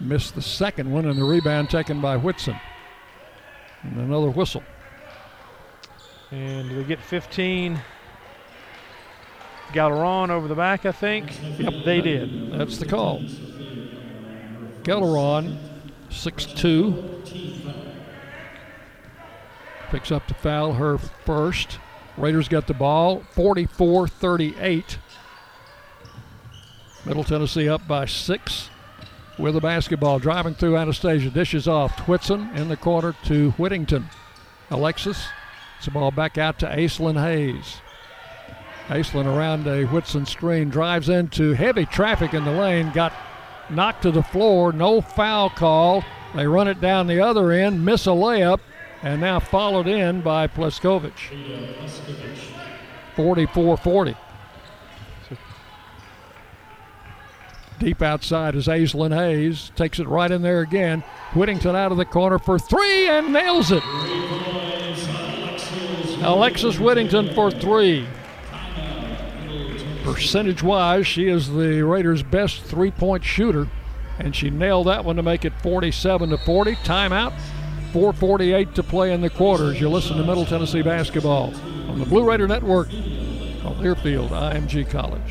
[0.00, 2.56] Missed the second one, and the rebound taken by Whitson.
[3.82, 4.62] And another whistle.
[6.30, 7.78] And we get 15.
[9.76, 11.38] Galeron over the back, I think.
[11.58, 12.50] Yep, they did.
[12.52, 13.20] That's the call.
[14.84, 15.58] Gelleron,
[16.08, 17.12] 6'2.
[19.90, 21.78] Picks up the foul, her first.
[22.16, 24.98] Raiders got the ball, 44 38.
[27.04, 28.70] Middle Tennessee up by six
[29.38, 30.18] with the basketball.
[30.18, 32.08] Driving through Anastasia, dishes off.
[32.08, 34.08] Whitson in the corner to Whittington.
[34.70, 35.26] Alexis,
[35.76, 37.82] it's the ball back out to Aislynn Hayes.
[38.88, 43.12] Aislynn around a Whitson screen, drives into heavy traffic in the lane, got
[43.68, 46.04] knocked to the floor, no foul call.
[46.34, 48.60] They run it down the other end, miss a layup,
[49.02, 51.32] and now followed in by Pleskovich.
[53.16, 54.16] 44 40.
[57.78, 59.70] Deep outside is Aislynn Hayes.
[59.76, 61.02] Takes it right in there again.
[61.34, 63.82] Whittington out of the corner for three and nails it.
[66.22, 68.06] Alexis Whittington for three.
[70.06, 73.68] Percentage wise, she is the Raiders' best three point shooter,
[74.18, 76.76] and she nailed that one to make it 47 to 40.
[76.76, 77.32] Timeout.
[77.92, 79.80] 4:48 to play in the quarters.
[79.80, 81.54] You listen to Middle Tennessee basketball
[81.88, 85.22] on the Blue Raider Network on Learfield IMG College.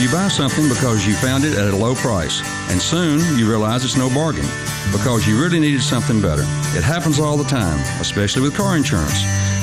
[0.00, 3.84] You buy something because you found it at a low price, and soon you realize
[3.84, 4.46] it's no bargain
[4.92, 6.42] because you really needed something better.
[6.76, 9.43] It happens all the time, especially with car insurance.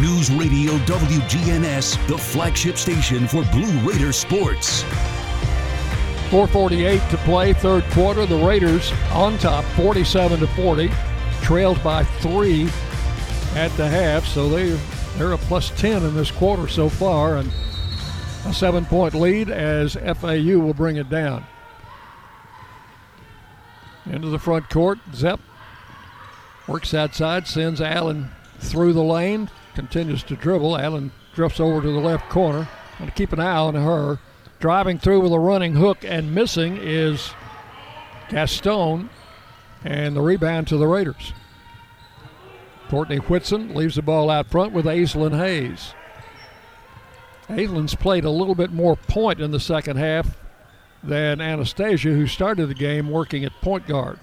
[0.00, 4.82] News Radio WGNS, the flagship station for Blue Raider sports.
[6.30, 8.24] 448 to play, third quarter.
[8.24, 10.88] The Raiders on top, 47 to 40,
[11.42, 12.68] trailed by three
[13.56, 14.24] at the half.
[14.24, 14.78] So they
[15.16, 17.50] they're a plus 10 in this quarter so far, and
[18.46, 21.44] a seven-point lead as FAU will bring it down.
[24.06, 25.40] Into the front court, Zaph
[26.68, 28.30] works outside, sends Allen
[28.60, 30.76] through the lane, continues to dribble.
[30.76, 32.68] Allen drifts over to the left corner.
[32.98, 34.18] And to keep an eye on her.
[34.58, 37.30] Driving through with a running hook and missing is
[38.28, 39.08] Gaston.
[39.84, 41.32] And the rebound to the Raiders.
[42.88, 45.94] Courtney Whitson leaves the ball out front with Aislynn Hayes.
[47.48, 50.36] Aislynn's played a little bit more point in the second half
[51.04, 54.18] than Anastasia, who started the game working at point guard.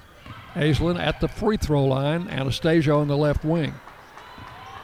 [0.53, 3.73] Aislynn at the free throw line, Anastasia on the left wing.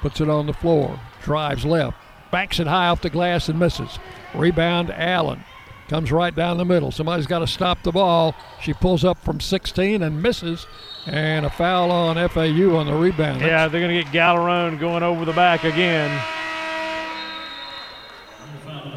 [0.02, 1.96] Puts it on the floor, drives left,
[2.32, 4.00] backs it high off the glass and misses.
[4.34, 5.44] Rebound, Allen.
[5.88, 6.90] Comes right down the middle.
[6.90, 8.34] Somebody's got to stop the ball.
[8.62, 10.66] She pulls up from 16 and misses.
[11.06, 13.42] And a foul on FAU on the rebound.
[13.42, 16.10] Yeah, they're going to get Gallerone going over the back again.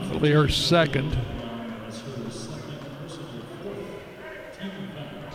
[0.06, 1.18] It'll be her second.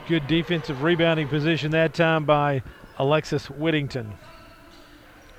[0.08, 2.64] Good defensive rebounding position that time by
[2.98, 4.14] Alexis Whittington.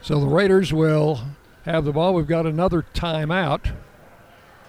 [0.02, 1.20] So the Raiders will
[1.64, 2.14] have the ball.
[2.14, 3.72] We've got another timeout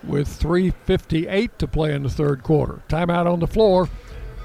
[0.04, 2.82] with 3.58 to play in the third quarter.
[2.90, 3.90] Timeout on the floor.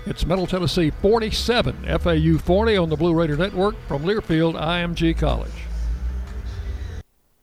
[0.06, 5.50] It's Middle Tennessee 47, FAU 40 on the Blue Raider Network from Learfield IMG College.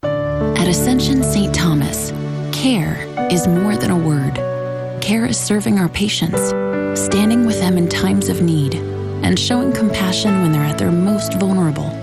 [0.04, 1.54] At Ascension St.
[1.54, 2.14] Thomas,
[2.54, 4.36] care is more than a word.
[5.02, 6.40] Care is serving our patients,
[6.98, 11.34] standing with them in times of need, and showing compassion when they're at their most
[11.34, 12.03] vulnerable.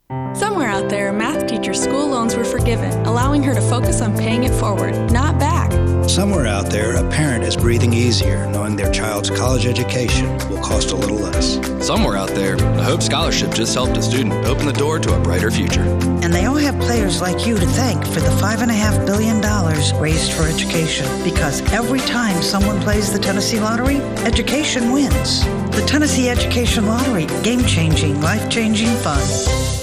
[0.33, 4.17] Somewhere out there, a math teacher's school loans were forgiven, allowing her to focus on
[4.17, 5.71] paying it forward, not back.
[6.09, 10.91] Somewhere out there, a parent is breathing easier knowing their child's college education will cost
[10.91, 11.59] a little less.
[11.85, 15.19] Somewhere out there, a Hope Scholarship just helped a student open the door to a
[15.19, 15.83] brighter future.
[16.23, 19.41] And they all have players like you to thank for the $5.5 billion
[19.99, 21.07] raised for education.
[21.23, 25.43] Because every time someone plays the Tennessee Lottery, education wins.
[25.75, 29.80] The Tennessee Education Lottery, game changing, life changing fun.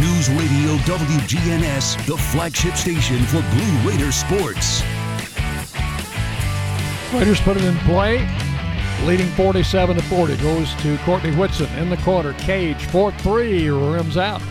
[0.00, 4.82] News Radio WGNS, the flagship station for Blue Raider sports.
[7.12, 8.28] Raiders put it in play.
[9.04, 12.32] Leading 47 to 40 goes to Courtney Whitson in the corner.
[12.34, 14.42] Cage 4 3 rims out.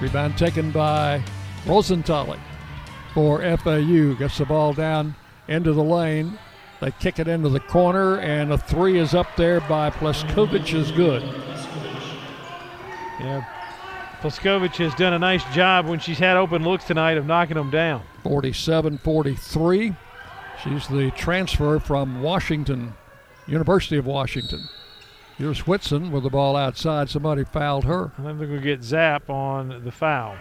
[0.00, 1.22] Rebound taken by
[1.64, 2.36] Rosenthal
[3.14, 4.14] for FAU.
[4.14, 5.14] Gets the ball down
[5.46, 6.36] into the lane.
[6.80, 10.90] They kick it into the corner, and a three is up there by Pleskovich is
[10.90, 11.22] good.
[13.20, 13.44] Yeah.
[14.22, 17.72] Pleskovich has done a nice job when she's had open looks tonight of knocking them
[17.72, 18.04] down.
[18.22, 19.96] 47 43.
[20.62, 22.94] She's the transfer from Washington,
[23.48, 24.68] University of Washington.
[25.38, 27.10] Here's Whitson with the ball outside.
[27.10, 28.12] Somebody fouled her.
[28.16, 30.36] I think to get Zaph on the foul.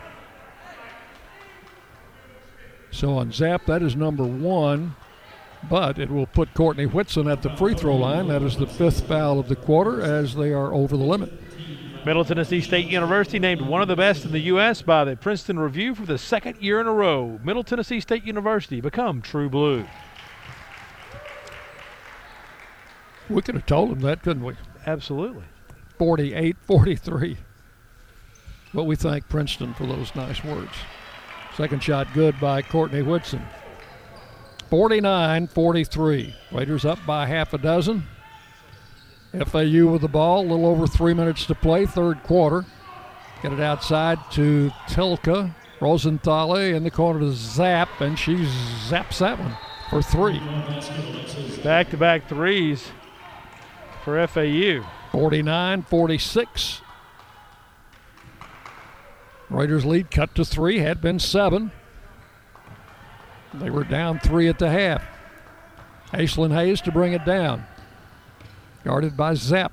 [2.91, 4.95] So on Zaph, that is number one,
[5.67, 8.27] but it will put Courtney Whitson at the free throw line.
[8.27, 11.33] That is the fifth foul of the quarter as they are over the limit.
[12.03, 14.81] Middle Tennessee State University named one of the best in the U.S.
[14.81, 17.39] by the Princeton Review for the second year in a row.
[17.43, 19.85] Middle Tennessee State University become true blue.
[23.29, 24.55] We could have told them that, couldn't we?
[24.87, 25.43] Absolutely.
[25.99, 27.37] 48 43.
[28.73, 30.73] But we thank Princeton for those nice words.
[31.55, 33.43] Second shot good by Courtney Whitson.
[34.71, 36.35] 49 43.
[36.51, 38.07] Raiders up by half a dozen.
[39.31, 42.65] FAU with the ball, a little over three minutes to play, third quarter.
[43.41, 45.55] Get it outside to Tilka.
[45.79, 49.57] Rosenthal in the corner to Zaph, and she zaps that one
[49.89, 50.39] for three.
[51.63, 52.91] Back to back threes
[54.03, 54.85] for FAU.
[55.11, 56.81] 49 46.
[59.49, 61.71] Raiders lead cut to three, had been seven.
[63.53, 65.03] They were down three at the half.
[66.13, 67.65] Aislynn Hayes to bring it down.
[68.83, 69.71] Guarded by Zaph.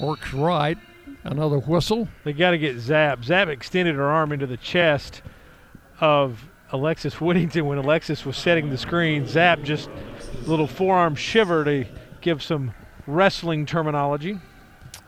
[0.00, 0.78] Works right.
[1.24, 2.08] Another whistle.
[2.24, 3.24] They got to get Zaph.
[3.24, 5.22] Zaph extended her arm into the chest
[6.00, 9.24] of Alexis Whittington when Alexis was setting the screen.
[9.24, 11.84] Zaph just a little forearm shiver to
[12.20, 12.72] give some
[13.06, 14.38] wrestling terminology.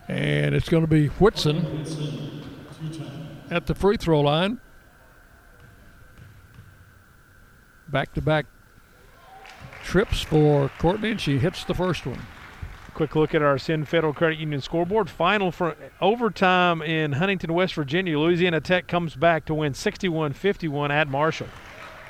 [0.08, 2.44] And it's going to be Whitson
[3.50, 4.60] at the free throw line.
[7.88, 8.46] Back to back
[9.82, 12.20] trips for Courtney, and she hits the first one.
[12.94, 15.08] Quick look at our Sin Federal Credit Union scoreboard.
[15.08, 18.18] Final for overtime in Huntington, West Virginia.
[18.18, 21.48] Louisiana Tech comes back to win 61 51 at Marshall.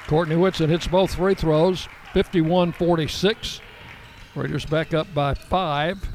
[0.06, 3.60] Courtney Whitson hits both free throws, 51 46.
[4.34, 6.09] Raiders back up by five.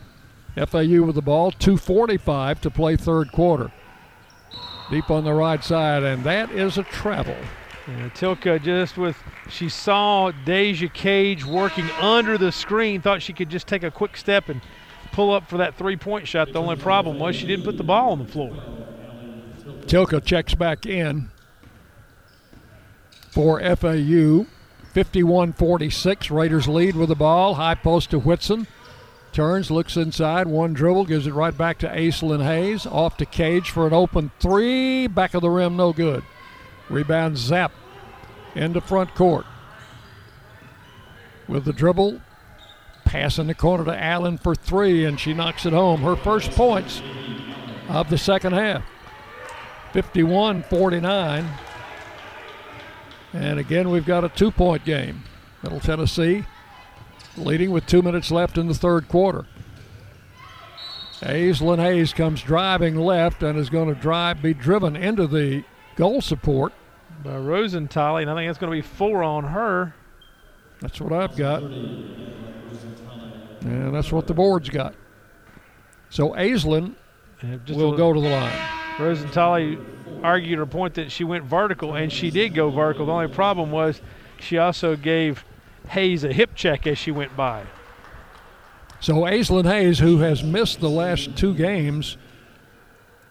[0.55, 3.71] FAU with the ball, 2.45 to play third quarter.
[4.89, 7.35] Deep on the right side, and that is a travel.
[7.85, 9.15] Tilka just with,
[9.49, 14.17] she saw Deja Cage working under the screen, thought she could just take a quick
[14.17, 14.61] step and
[15.11, 16.51] pull up for that three point shot.
[16.51, 18.55] The only problem was she didn't put the ball on the floor.
[19.85, 21.29] Tilka checks back in
[23.29, 24.47] for FAU.
[24.93, 26.31] 51 46.
[26.31, 27.55] Raiders lead with the ball.
[27.55, 28.65] High post to Whitson.
[29.33, 32.85] Turns, looks inside, one dribble, gives it right back to Aislynn Hayes.
[32.85, 35.07] Off to Cage for an open three.
[35.07, 36.23] Back of the rim, no good.
[36.89, 37.71] Rebound Zaph
[38.53, 39.45] into front court.
[41.47, 42.21] With the dribble,
[43.03, 46.01] pass in the corner to Allen for three, and she knocks it home.
[46.01, 47.01] Her first points
[47.89, 48.83] of the second half.
[49.93, 51.47] 51 49.
[53.33, 55.23] And again, we've got a two point game.
[55.61, 56.45] Middle Tennessee
[57.37, 59.45] leading with two minutes left in the third quarter.
[61.21, 65.63] Aislynn Hayes comes driving left and is going to drive, be driven into the
[65.95, 66.73] goal support.
[67.23, 69.95] By Rosenthal, and I think that's going to be four on her.
[70.81, 71.63] That's what I've got.
[73.61, 74.93] And that's what the board's got.
[76.09, 76.95] So Aislynn
[77.69, 78.69] will go to the line.
[78.99, 79.77] Rosenthal
[80.23, 83.05] argued her point that she went vertical, and she did go vertical.
[83.05, 84.01] The only problem was
[84.39, 85.43] she also gave
[85.89, 87.63] Hayes a hip check as she went by.
[88.99, 92.17] So Aislynn Hayes, who has missed the last two games,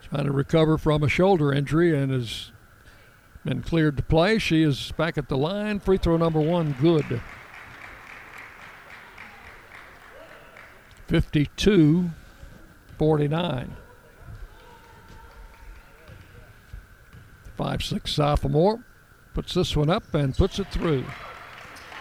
[0.09, 2.53] trying to recover from a shoulder injury and has
[3.45, 4.39] been cleared to play.
[4.39, 5.79] She is back at the line.
[5.81, 7.21] Free throw number one, good.
[11.07, 12.11] 52
[12.99, 13.77] 49.
[17.57, 18.83] Five six sophomore
[19.33, 21.05] puts this one up and puts it through.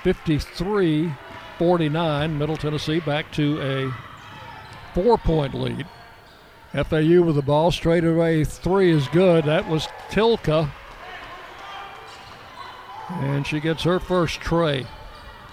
[0.04, 1.14] 53
[1.58, 2.38] 49.
[2.38, 3.94] Middle Tennessee back to a
[4.94, 5.86] four point lead.
[6.74, 7.72] FAU with the ball.
[7.72, 9.46] Straight away three is good.
[9.46, 10.72] That was Tilka.
[13.22, 14.86] And she gets her first tray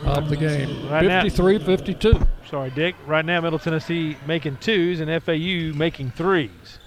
[0.04, 0.88] of the game.
[0.90, 2.26] Right now- 53 52.
[2.48, 2.96] Sorry, Dick.
[3.06, 6.78] Right now, Middle Tennessee making twos and FAU making threes.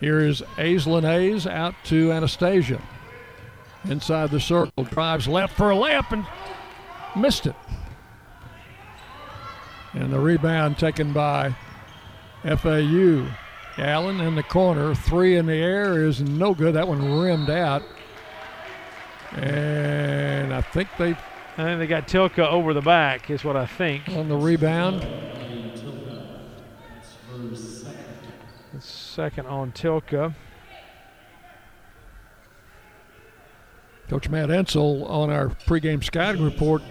[0.00, 2.80] Here is Aislynn Hayes out to Anastasia.
[3.84, 6.24] Inside the circle, drives left for a layup and
[7.20, 7.54] missed it.
[9.92, 11.54] And the rebound taken by
[12.44, 13.26] FAU.
[13.78, 16.74] Allen in the corner, three in the air is no good.
[16.74, 17.82] That one rimmed out.
[19.32, 21.16] And I think they
[21.56, 24.08] I think they got Tilka over the back, is what I think.
[24.08, 25.06] on the rebound.
[28.80, 30.34] Second on Tilka.
[34.08, 36.82] Coach Matt Insell on our pregame scouting report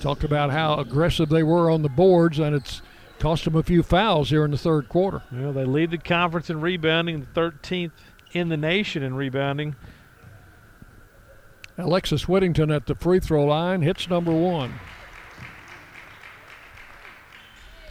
[0.00, 2.82] talked about how aggressive they were on the boards, and it's
[3.18, 5.22] cost them a few fouls here in the third quarter.
[5.32, 7.92] Well, they lead the conference in rebounding, the 13th
[8.32, 9.74] in the nation in rebounding.
[11.78, 14.74] Alexis Whittington at the free throw line hits number one.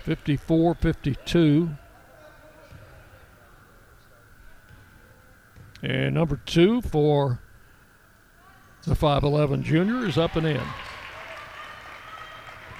[0.04, 1.70] 54 52.
[5.84, 7.42] And number two for
[8.84, 10.62] the 5'11 junior is up and in.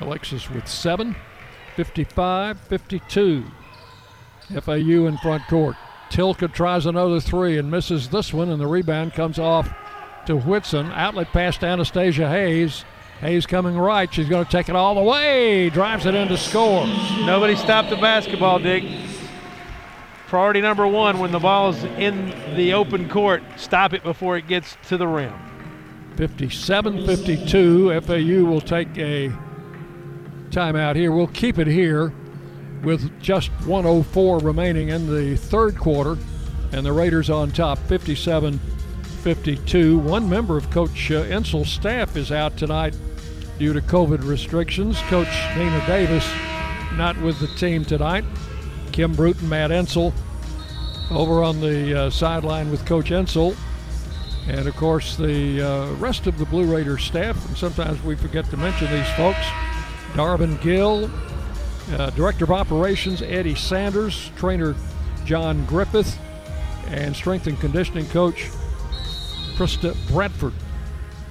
[0.02, 1.16] Alexis with seven,
[1.76, 3.46] 55 52.
[4.62, 5.76] FAU in front court.
[6.10, 9.74] Tilka tries another three and misses this one, and the rebound comes off
[10.28, 10.92] to Whitson.
[10.92, 12.86] Outlet pass to Anastasia Hayes.
[13.22, 14.14] Hayes coming right.
[14.14, 15.70] She's going to take it all the way.
[15.70, 16.86] Drives it in to score.
[17.26, 18.84] Nobody stopped the basketball, Dick.
[20.28, 24.48] Priority number one when the ball is in the open court, stop it before it
[24.48, 25.34] gets to the rim.
[26.18, 28.02] 57 52.
[28.02, 29.32] FAU will take a
[30.50, 31.12] timeout here.
[31.12, 32.14] We'll keep it here
[32.84, 36.18] with just 104 remaining in the third quarter,
[36.72, 38.60] and the Raiders on top 57
[39.26, 39.98] 52.
[39.98, 42.96] One member of Coach uh, Insell's staff is out tonight
[43.58, 45.00] due to COVID restrictions.
[45.08, 46.32] Coach Nina Davis
[46.94, 48.24] not with the team tonight.
[48.92, 50.14] Kim Bruton, Matt Insell
[51.10, 53.56] over on the uh, sideline with Coach Insell.
[54.48, 58.48] And of course, the uh, rest of the Blue Raiders staff, and sometimes we forget
[58.52, 59.44] to mention these folks
[60.14, 61.10] Darvin Gill,
[61.94, 64.76] uh, Director of Operations Eddie Sanders, Trainer
[65.26, 66.16] John Griffith,
[66.90, 68.52] and Strength and Conditioning Coach
[69.56, 70.54] Krista Bradford.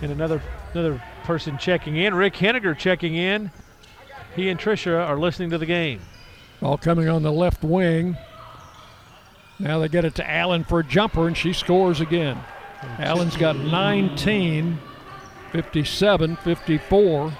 [0.02, 0.42] And another
[0.72, 3.50] another person checking in, Rick Henniger checking in.
[4.34, 6.00] He and Trisha are listening to the game.
[6.60, 8.16] All coming on the left wing.
[9.58, 12.38] Now they get it to Allen for a jumper, and she scores again.
[12.98, 14.78] Allen's got 19,
[15.52, 17.32] 57 54.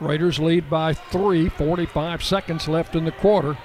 [0.00, 3.56] Raiders lead by three, 45 seconds left in the quarter.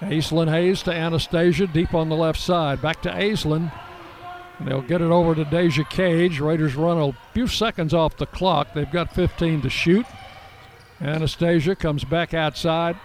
[0.00, 2.82] Aislynn Hayes to Anastasia deep on the left side.
[2.82, 3.72] Back to Aislynn.
[4.60, 6.40] They'll get it over to Deja Cage.
[6.40, 8.68] Raiders run a few seconds off the clock.
[8.74, 10.06] They've got 15 to shoot.
[11.00, 12.96] Anastasia comes back outside.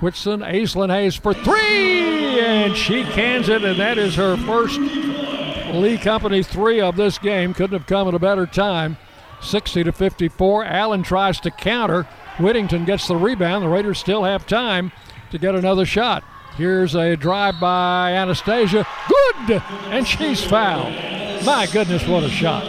[0.00, 5.98] Whitson, Aislynn Hayes for three, and she cans it, and that is her first Lee
[5.98, 7.54] Company three of this game.
[7.54, 8.96] Couldn't have come at a better time.
[9.40, 10.64] 60 to 54.
[10.64, 12.06] Allen tries to counter.
[12.38, 13.64] Whittington gets the rebound.
[13.64, 14.92] The Raiders still have time
[15.30, 16.24] to get another shot.
[16.56, 18.86] Here's a drive by Anastasia.
[19.08, 19.62] Good!
[19.86, 20.94] And she's fouled.
[21.44, 22.64] My goodness, what a shot.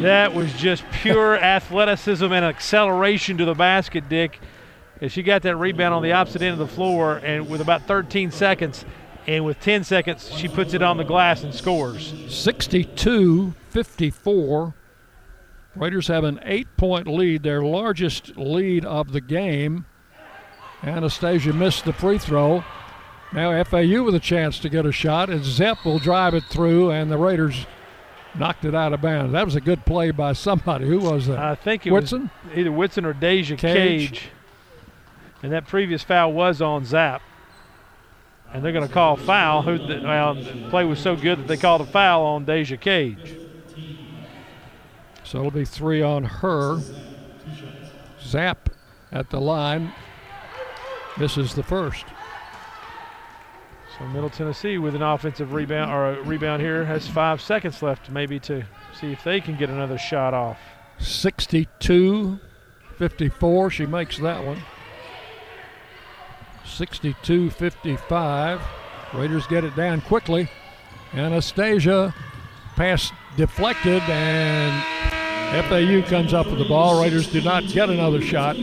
[0.00, 4.40] That was just pure athleticism and acceleration to the basket, Dick.
[5.00, 7.82] As she got that rebound on the opposite end of the floor, and with about
[7.82, 8.84] 13 seconds,
[9.26, 12.14] and with 10 seconds, she puts it on the glass and scores.
[12.28, 14.74] 62 54.
[15.74, 19.86] Raiders have an eight point lead, their largest lead of the game.
[20.84, 22.64] Anastasia missed the free throw.
[23.32, 26.90] Now FAU with a chance to get a shot, and Zaph will drive it through,
[26.90, 27.66] and the Raiders
[28.38, 29.32] knocked it out of bounds.
[29.32, 30.86] That was a good play by somebody.
[30.86, 31.38] Who was that?
[31.38, 32.30] I think it Whitson?
[32.48, 34.12] was either Whitson or Deja Cage.
[34.12, 34.28] Cage.
[35.42, 37.20] And that previous foul was on Zaph.
[38.52, 39.62] And they're going to call foul.
[39.62, 39.78] Who?
[40.04, 43.36] Well, the play was so good that they called a foul on Deja Cage.
[45.24, 46.80] So it'll be three on her.
[48.22, 48.56] Zaph
[49.10, 49.92] at the line.
[51.18, 52.04] Misses the first.
[53.98, 58.10] So Middle Tennessee with an offensive rebound or a rebound here has five seconds left,
[58.10, 58.64] maybe to
[58.98, 60.58] see if they can get another shot off.
[60.98, 62.40] 62
[62.98, 63.70] 54.
[63.70, 64.62] She makes that one.
[66.64, 68.60] 62 55.
[69.12, 70.50] Raiders get it down quickly.
[71.12, 72.12] Anastasia
[72.74, 75.23] pass deflected and
[75.54, 77.00] FAU comes up with the ball.
[77.00, 78.56] Raiders do not get another shot.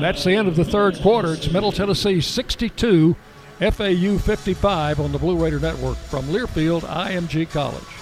[0.00, 1.34] That's the end of the third quarter.
[1.34, 3.14] It's Middle Tennessee 62,
[3.60, 8.01] FAU 55 on the Blue Raider Network from Learfield IMG College.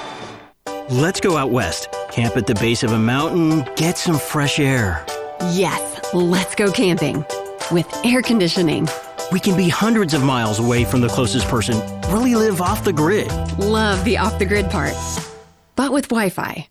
[0.91, 5.05] Let's go out west, camp at the base of a mountain, get some fresh air.
[5.53, 7.23] Yes, let's go camping
[7.71, 8.89] with air conditioning.
[9.31, 11.79] We can be hundreds of miles away from the closest person,
[12.11, 13.31] really live off the grid.
[13.57, 14.93] Love the off the grid part,
[15.77, 16.67] but with Wi Fi.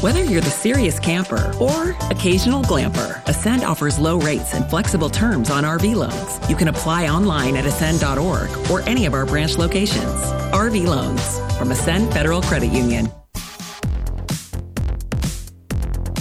[0.00, 5.50] Whether you're the serious camper or occasional glamper, Ascend offers low rates and flexible terms
[5.50, 6.50] on RV loans.
[6.50, 10.20] You can apply online at ascend.org or any of our branch locations.
[10.50, 13.08] RV loans from Ascend Federal Credit Union.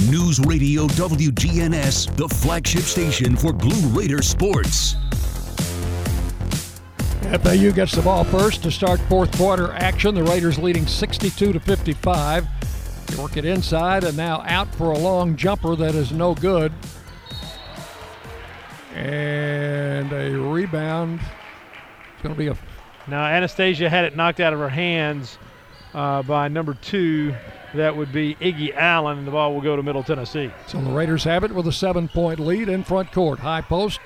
[0.10, 4.96] News Radio WGNS, the flagship station for Blue Raider sports.
[7.44, 10.16] FAU gets the ball first to start fourth quarter action.
[10.16, 12.48] The Raiders leading 62 to 55.
[13.06, 16.74] They work it inside and now out for a long jumper that is no good.
[18.96, 21.20] And a rebound.
[22.14, 22.58] It's going to be a
[23.08, 25.38] Now, Anastasia had it knocked out of her hands
[25.94, 27.36] uh, by number two.
[27.74, 30.52] That would be Iggy Allen, and the ball will go to Middle Tennessee.
[30.68, 33.40] So the Raiders have it with a seven point lead in front court.
[33.40, 34.00] High post.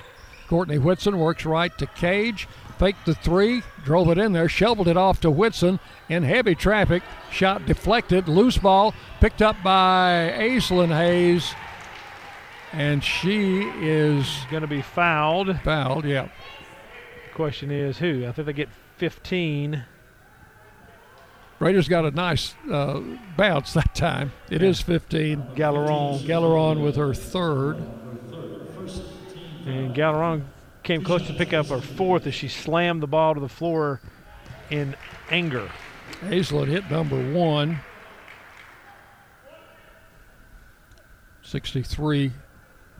[0.48, 2.46] Courtney Whitson works right to Cage.
[2.78, 7.02] Faked the three, drove it in there, shoveled it off to Whitson in heavy traffic.
[7.30, 11.54] Shot deflected, loose ball, picked up by Aislynn Hayes.
[12.72, 15.58] And she is going to be fouled.
[15.60, 16.28] Fouled, yeah.
[17.34, 18.26] Question is who?
[18.26, 18.68] I think they get
[18.98, 19.84] 15.
[21.58, 23.00] Raiders got a nice uh,
[23.36, 24.32] bounce that time.
[24.50, 25.42] It is 15.
[25.54, 26.20] Galeron.
[26.20, 27.78] Galeron with her third.
[29.64, 30.44] And Galeron
[30.82, 34.00] came close to pick up her fourth as she slammed the ball to the floor
[34.70, 34.94] in
[35.30, 35.70] anger.
[36.22, 37.80] Aislynn hit number one.
[41.42, 42.32] 63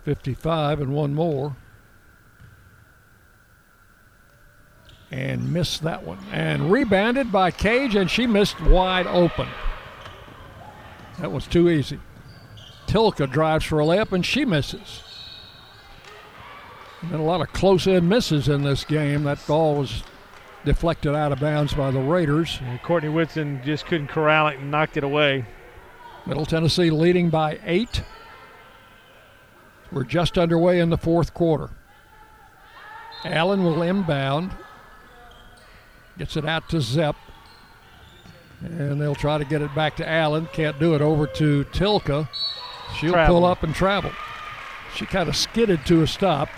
[0.05, 1.57] 55 and one more.
[5.17, 6.19] And missed that one.
[6.31, 9.49] And rebounded by Cage, and she missed wide open.
[11.19, 11.99] That was too easy.
[12.87, 15.03] Tilka drives for a layup, and she misses.
[17.11, 19.23] Been a lot of close in misses in this game.
[19.23, 20.03] That ball was
[20.67, 22.59] deflected out of bounds by the Raiders.
[22.63, 25.47] And Courtney Whitson just couldn't corral it and knocked it away.
[26.27, 28.03] Middle Tennessee leading by eight.
[29.91, 31.71] We're just underway in the fourth quarter.
[33.25, 34.53] Allen will inbound.
[36.19, 37.17] Gets it out to Zaph.
[38.63, 40.49] And they'll try to get it back to Allen.
[40.53, 42.29] Can't do it over to Tilka.
[42.99, 43.37] She'll Travel.
[43.41, 44.11] pull up and travel.
[44.95, 46.49] She kind of skidded to a stop.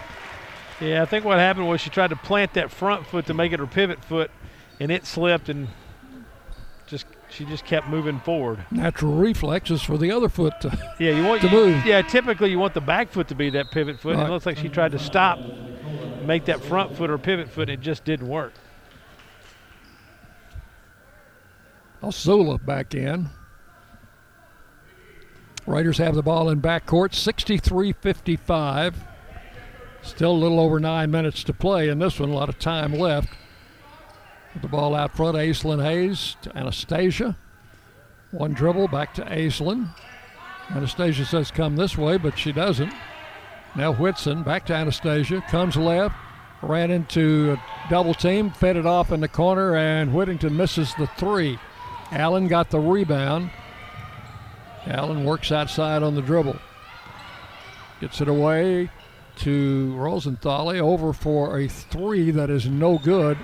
[0.81, 3.53] Yeah, I think what happened was she tried to plant that front foot to make
[3.53, 4.31] it her pivot foot,
[4.79, 5.67] and it slipped, and
[6.87, 8.65] just she just kept moving forward.
[8.71, 11.85] Natural reflexes for the other foot to, Yeah, you want to move.
[11.85, 14.11] Yeah, typically you want the back foot to be that pivot foot.
[14.13, 14.29] and Right.
[14.29, 15.41] It looks like she tried to stop,
[16.23, 17.69] make that front foot her pivot foot.
[17.69, 18.53] And it just didn't work.
[22.03, 23.29] Osula back in.
[25.67, 28.97] Raiders have the ball in backcourt, 63 55.
[30.03, 32.93] Still a little over nine minutes to play in this one, a lot of time
[32.93, 33.29] left.
[34.55, 37.37] With the ball out front, Aislynn Hayes to Anastasia.
[38.31, 39.89] One dribble back to Aislynn.
[40.71, 42.93] Anastasia says come this way, but she doesn't.
[43.75, 46.15] Now Whitson back to Anastasia, comes left,
[46.63, 51.07] ran into a double team, fed it off in the corner, and Whittington misses the
[51.19, 51.59] three.
[52.11, 53.51] Allen got the rebound.
[54.87, 56.57] Allen works outside on the dribble.
[58.01, 58.91] Gets it away
[59.37, 60.71] to Rosenthal.
[60.71, 63.37] Over for a three that is no good.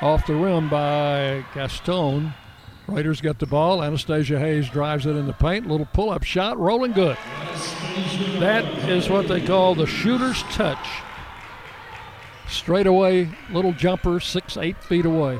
[0.00, 2.34] Off the rim by Gaston.
[2.86, 3.82] Raiders get the ball.
[3.82, 5.66] Anastasia Hayes drives it in the paint.
[5.66, 7.16] Little pull up shot, rolling good.
[8.38, 10.86] That is what they call the shooter's touch.
[12.48, 15.38] Straight away, little jumper, six, eight feet away.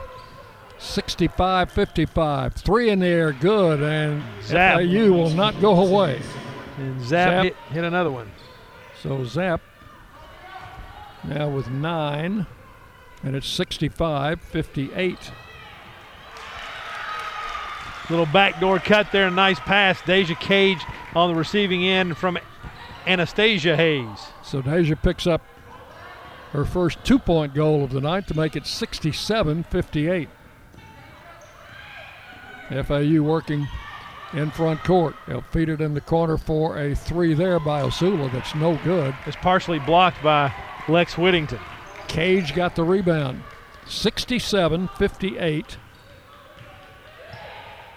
[1.15, 2.55] 65 55.
[2.55, 3.81] Three in the air, good.
[3.81, 4.75] And Zaph.
[4.75, 6.21] FAU will not go away.
[6.77, 7.43] And Zaph, Zaph.
[7.45, 8.33] Hit, hit another one.
[9.01, 9.61] So Zaph
[11.23, 12.49] now with nine,
[13.23, 15.31] and it's 65 58.
[18.11, 20.03] Little backdoor cut there, nice pass.
[20.03, 20.85] Deja Cage
[21.15, 22.39] on the receiving end from
[23.07, 24.19] Anastasia Hayes.
[24.43, 25.43] So Deja picks up
[26.51, 30.29] her first two point goal of the night to make it 67 58.
[32.83, 33.69] FAU working
[34.33, 35.15] in front court.
[35.29, 39.15] They'll feed it in the corner for a three there by Osula that's no good.
[39.27, 40.53] It's partially blocked by
[40.89, 41.61] Lex Whittington.
[42.09, 43.43] Cage got the rebound.
[43.87, 45.77] 67 58.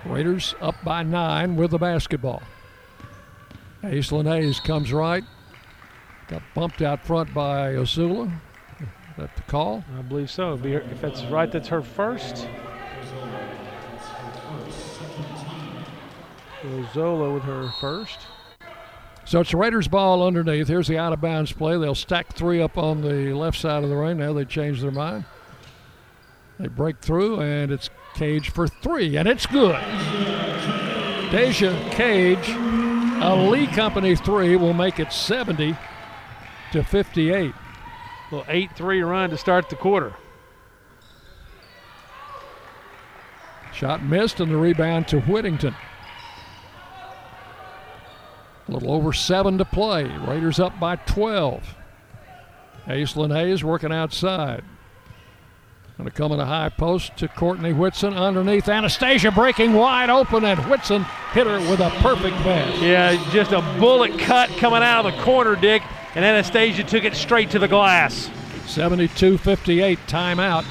[0.06, 2.44] Raiders up by nine with the basketball.
[3.84, 5.24] Aislynn Hayes comes right.
[6.28, 8.32] Got bumped out front by Osula.
[8.80, 8.88] Is
[9.18, 9.84] That the call?
[9.98, 10.50] I believe so.
[10.54, 12.48] It'd be her- If that's right, that's her first.
[16.94, 18.20] Zola with her first.
[19.26, 20.68] So it's the Raiders' ball underneath.
[20.68, 21.78] Here's the out of bounds play.
[21.78, 24.18] They'll stack three up on the left side of the ring.
[24.18, 25.26] Now they change their mind.
[26.60, 29.76] They break through, and it's Cage for three, and it's good.
[31.30, 35.76] Deja Cage, a Lee Company three will make it 70
[36.72, 37.54] to 58.
[38.32, 40.14] Little 8 3 run to start the quarter.
[43.74, 45.76] Shot missed, and the rebound to Whittington.
[48.68, 50.06] A little over seven to play.
[50.06, 51.76] Raiders up by 12.
[52.88, 54.64] Aislynn Hayes working outside.
[55.98, 58.70] Going to come in a high post to Courtney Whitson underneath.
[58.70, 61.04] Anastasia breaking wide open, and Whitson
[61.34, 62.80] hit her with a perfect pass.
[62.80, 65.82] Yeah, just a bullet cut coming out of the corner, Dick,
[66.14, 68.30] and Anastasia took it straight to the glass.
[68.68, 70.66] 72 58 timeout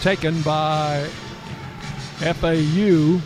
[0.00, 1.08] taken by
[2.18, 3.20] FAU.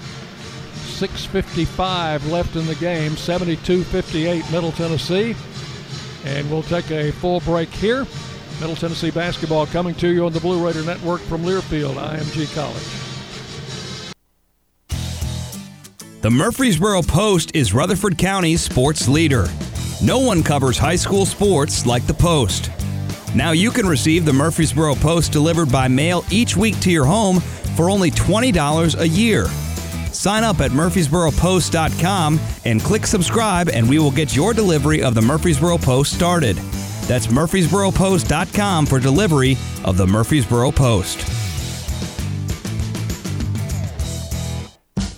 [1.01, 5.35] 6.55 left in the game, 72 58 Middle Tennessee.
[6.25, 8.07] And we'll take a full break here.
[8.61, 13.03] Middle Tennessee basketball coming to you on the Blue Raider Network from Learfield, IMG College.
[16.21, 19.47] The Murfreesboro Post is Rutherford County's sports leader.
[20.01, 22.71] No one covers high school sports like the Post.
[23.35, 27.41] Now you can receive the Murfreesboro Post delivered by mail each week to your home
[27.77, 29.47] for only $20 a year.
[30.23, 35.21] Sign up at murfreesboropost.com and click subscribe, and we will get your delivery of the
[35.21, 36.55] Murfreesboro Post started.
[37.09, 41.29] That's murfreesboropost.com for delivery of the Murfreesboro Post.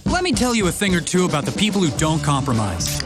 [0.07, 2.99] Let me tell you a thing or two about the people who don't compromise.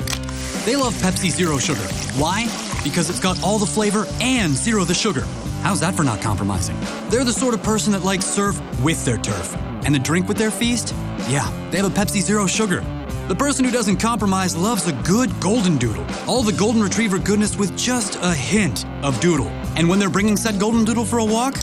[0.65, 1.81] They love Pepsi Zero Sugar.
[2.17, 2.45] Why?
[2.85, 5.23] Because it's got all the flavor and zero the sugar.
[5.63, 6.79] How's that for not compromising?
[7.11, 9.57] They're the sort of person that likes surf with their turf.
[9.85, 10.95] And the drink with their feast?
[11.29, 12.81] Yeah, they have a Pepsi Zero Sugar.
[13.29, 16.07] The person who doesn't compromise loves a good golden doodle.
[16.27, 19.49] All the golden retriever goodness with just a hint of doodle.
[19.77, 21.55] And when they're bringing said golden doodle for a walk,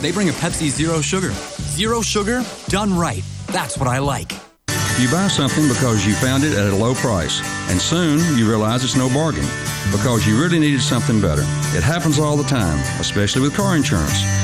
[0.00, 1.30] they bring a Pepsi Zero Sugar.
[1.30, 3.22] Zero sugar, done right.
[3.46, 4.32] That's what I like.
[4.98, 8.82] You buy something because you found it at a low price, and soon you realize
[8.82, 9.46] it's no bargain
[9.92, 11.42] because you really needed something better.
[11.76, 14.43] It happens all the time, especially with car insurance.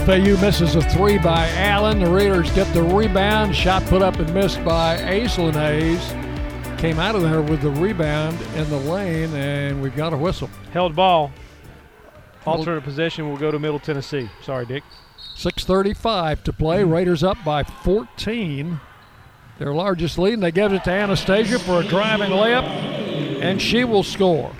[0.00, 2.00] FAU misses a three by Allen.
[2.00, 3.54] The Raiders get the rebound.
[3.54, 6.00] Shot put up and missed by Aislynn Hayes.
[6.80, 10.48] Came out of there with the rebound in the lane, and we've got a whistle.
[10.72, 11.30] Held ball.
[12.46, 14.28] Alternate possession will go to Middle Tennessee.
[14.42, 14.82] Sorry, Dick.
[15.36, 16.82] 6.35 to play.
[16.82, 18.80] Raiders up by 14.
[19.58, 23.84] Their largest lead, and they give it to Anastasia for a driving layup, and she
[23.84, 24.52] will score.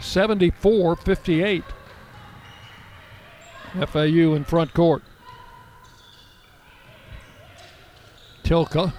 [0.00, 1.64] 74 58.
[3.84, 5.02] FAU in front court.
[8.42, 8.92] Tilka.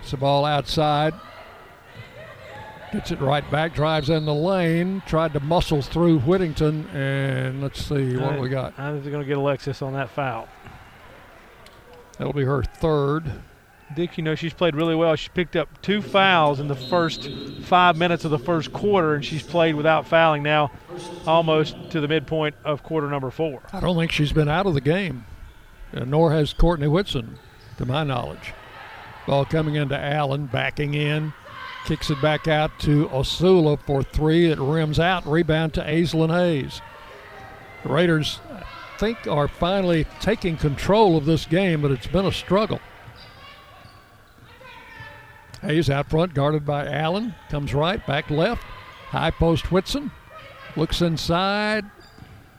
[0.00, 1.14] It's the ball outside.
[2.92, 7.84] Gets it right back, drives in the lane, tried to muscle through Whittington, and let's
[7.84, 8.72] see what I- we got.
[8.78, 10.48] I they're going to get Alexis on that foul.
[12.16, 13.30] That'll be her third.
[13.94, 15.16] Dick, you know, she's played really well.
[15.16, 17.30] She picked up two fouls in the first
[17.62, 20.70] five minutes of the first quarter, and she's played without fouling now
[21.26, 23.62] almost to the midpoint of quarter number four.
[23.72, 25.24] I don't think she's been out of the game,
[25.94, 27.38] uh, nor has Courtney Whitson,
[27.78, 28.52] to my knowledge.
[29.26, 31.32] Ball coming into Allen, backing in,
[31.86, 34.50] kicks it back out to Osula for three.
[34.50, 36.82] It rims out, rebound to Aislynn Hayes.
[37.82, 38.64] The Raiders, I
[38.98, 42.80] think, are finally taking control of this game, but it's been a struggle.
[45.62, 47.34] Hayes out front, guarded by Allen.
[47.50, 48.62] Comes right, back left.
[49.08, 50.10] High post Whitson.
[50.76, 51.84] Looks inside.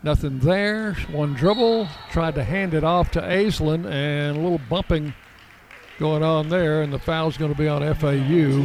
[0.03, 0.93] Nothing there.
[1.11, 1.87] One dribble.
[2.11, 5.13] Tried to hand it off to Aislynn, and a little bumping
[5.99, 8.63] going on there, and the foul's going to be on FAU.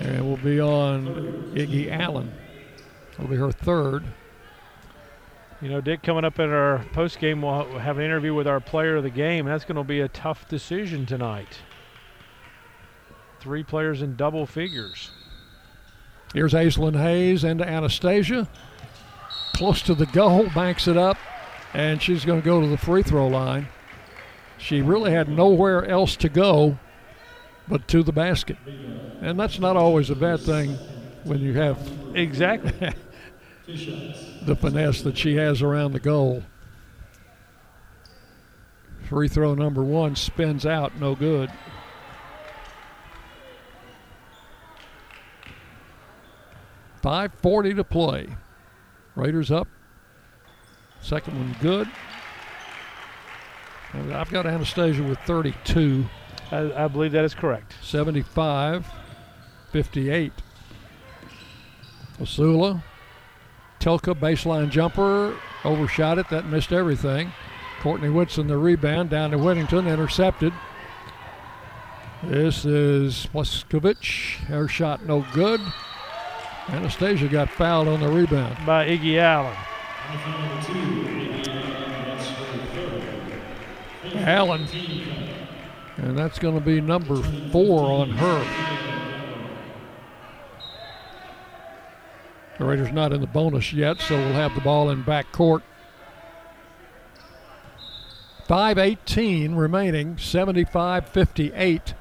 [0.00, 2.32] And it will be on Iggy Allen.
[3.14, 4.04] It'll be her third.
[5.60, 8.60] You know, Dick, coming up in our post game, we'll have an interview with our
[8.60, 9.46] player of the game.
[9.46, 11.60] That's going to be a tough decision tonight.
[13.46, 15.12] Three players in double figures.
[16.34, 18.48] Here's Aislynn Hayes into Anastasia.
[19.54, 21.16] Close to the goal, banks it up,
[21.72, 23.68] and she's going to go to the free throw line.
[24.58, 26.76] She really had nowhere else to go
[27.68, 28.56] but to the basket.
[29.20, 30.76] And that's not always a bad thing
[31.22, 31.78] when you have
[32.14, 32.72] exactly
[33.68, 36.42] the finesse that she has around the goal.
[39.08, 41.48] Free throw number one spins out, no good.
[47.06, 48.26] Five forty to play.
[49.14, 49.68] Raiders up.
[51.00, 51.88] Second one good.
[54.12, 56.04] I've got Anastasia with 32.
[56.50, 57.76] I, I believe that is correct.
[57.80, 58.84] 75,
[59.70, 60.32] 58.
[62.18, 62.82] Osula,
[63.78, 66.28] Telka baseline jumper, overshot it.
[66.30, 67.30] That missed everything.
[67.82, 70.52] Courtney Whitson the rebound down to Whittington, intercepted.
[72.24, 74.50] This is Pleskovich.
[74.50, 75.60] Air shot no good.
[76.68, 78.56] Anastasia got fouled on the rebound.
[78.66, 79.56] By Iggy Allen.
[84.14, 84.66] Allen.
[85.98, 88.66] And that's going to be number four on her.
[92.58, 95.62] The Raiders not in the bonus yet, so we'll have the ball in back court.
[98.48, 101.94] 5.18 remaining, 75 58.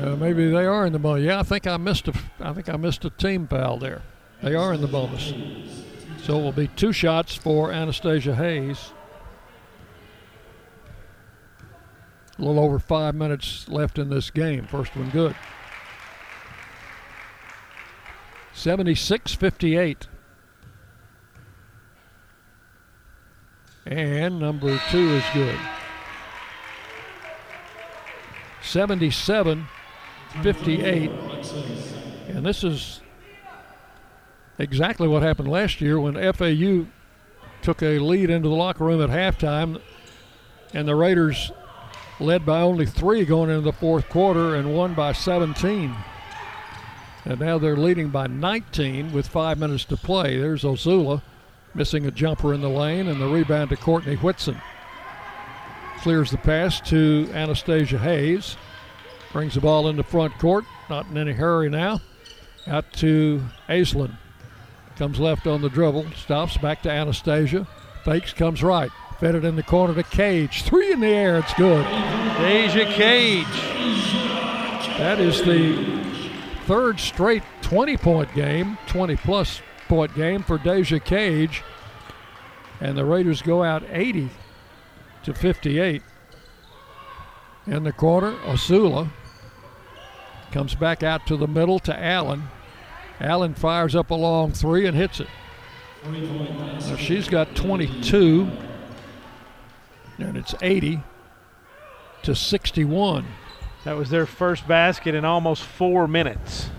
[0.00, 1.24] Uh, maybe they are in the bonus.
[1.24, 2.14] Yeah, I think I missed a.
[2.40, 4.02] I think I missed a team foul there.
[4.42, 5.32] They are in the bonus.
[6.22, 8.92] So it will be two shots for Anastasia Hayes.
[12.38, 14.66] A little over five minutes left in this game.
[14.66, 15.34] First one good.
[18.52, 20.06] 76 58.
[23.86, 25.58] And number two is good.
[28.62, 29.66] 77
[30.42, 31.10] 58.
[32.28, 33.00] And this is
[34.58, 36.86] exactly what happened last year when FAU
[37.62, 39.80] took a lead into the locker room at halftime,
[40.72, 41.50] and the Raiders
[42.20, 45.94] led by only three going into the fourth quarter and won by 17.
[47.24, 50.38] And now they're leading by 19 with five minutes to play.
[50.38, 51.22] There's Osula
[51.74, 54.60] missing a jumper in the lane, and the rebound to Courtney Whitson.
[55.98, 58.56] Clears the pass to Anastasia Hayes.
[59.32, 60.64] Brings the ball into front court.
[60.88, 62.00] Not in any hurry now.
[62.66, 64.16] Out to Aislynn.
[64.96, 66.06] Comes left on the dribble.
[66.16, 67.66] Stops back to Anastasia.
[68.04, 68.90] Fakes, comes right.
[69.20, 70.62] Fed it in the corner to Cage.
[70.62, 71.38] Three in the air.
[71.38, 71.84] It's good.
[72.38, 73.44] Deja Cage.
[74.98, 76.04] That is the
[76.66, 81.62] third straight 20 point game, 20 plus point game for Deja Cage.
[82.80, 84.30] And the Raiders go out 80
[85.24, 86.02] to 58.
[87.68, 89.10] In the corner, Osula
[90.52, 92.44] comes back out to the middle to Allen.
[93.20, 95.28] Allen fires up a long three and hits it.
[96.02, 98.50] Now she's got 22,
[100.16, 101.02] and it's 80
[102.22, 103.26] to 61.
[103.84, 106.70] That was their first basket in almost four minutes.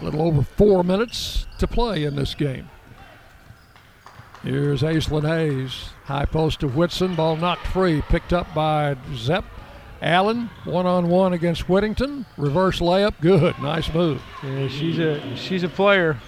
[0.00, 2.70] A little over four minutes to play in this game.
[4.42, 5.90] Here's Aislynn Hayes.
[6.04, 7.16] High post to Whitson.
[7.16, 8.00] Ball knocked free.
[8.02, 9.44] Picked up by Zaph.
[10.00, 12.24] Allen, one on one against Whittington.
[12.36, 13.14] Reverse layup.
[13.20, 13.58] Good.
[13.60, 14.22] Nice move.
[14.44, 16.18] Yeah, she's a she's a player.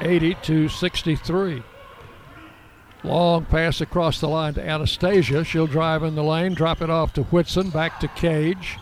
[0.00, 1.62] 80 to 63.
[3.04, 5.44] Long pass across the line to Anastasia.
[5.44, 8.78] She'll drive in the lane, drop it off to Whitson, back to Cage.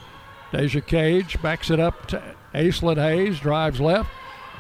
[0.52, 2.23] Deja Cage backs it up to
[2.55, 4.10] Aislynn Hayes, drives left,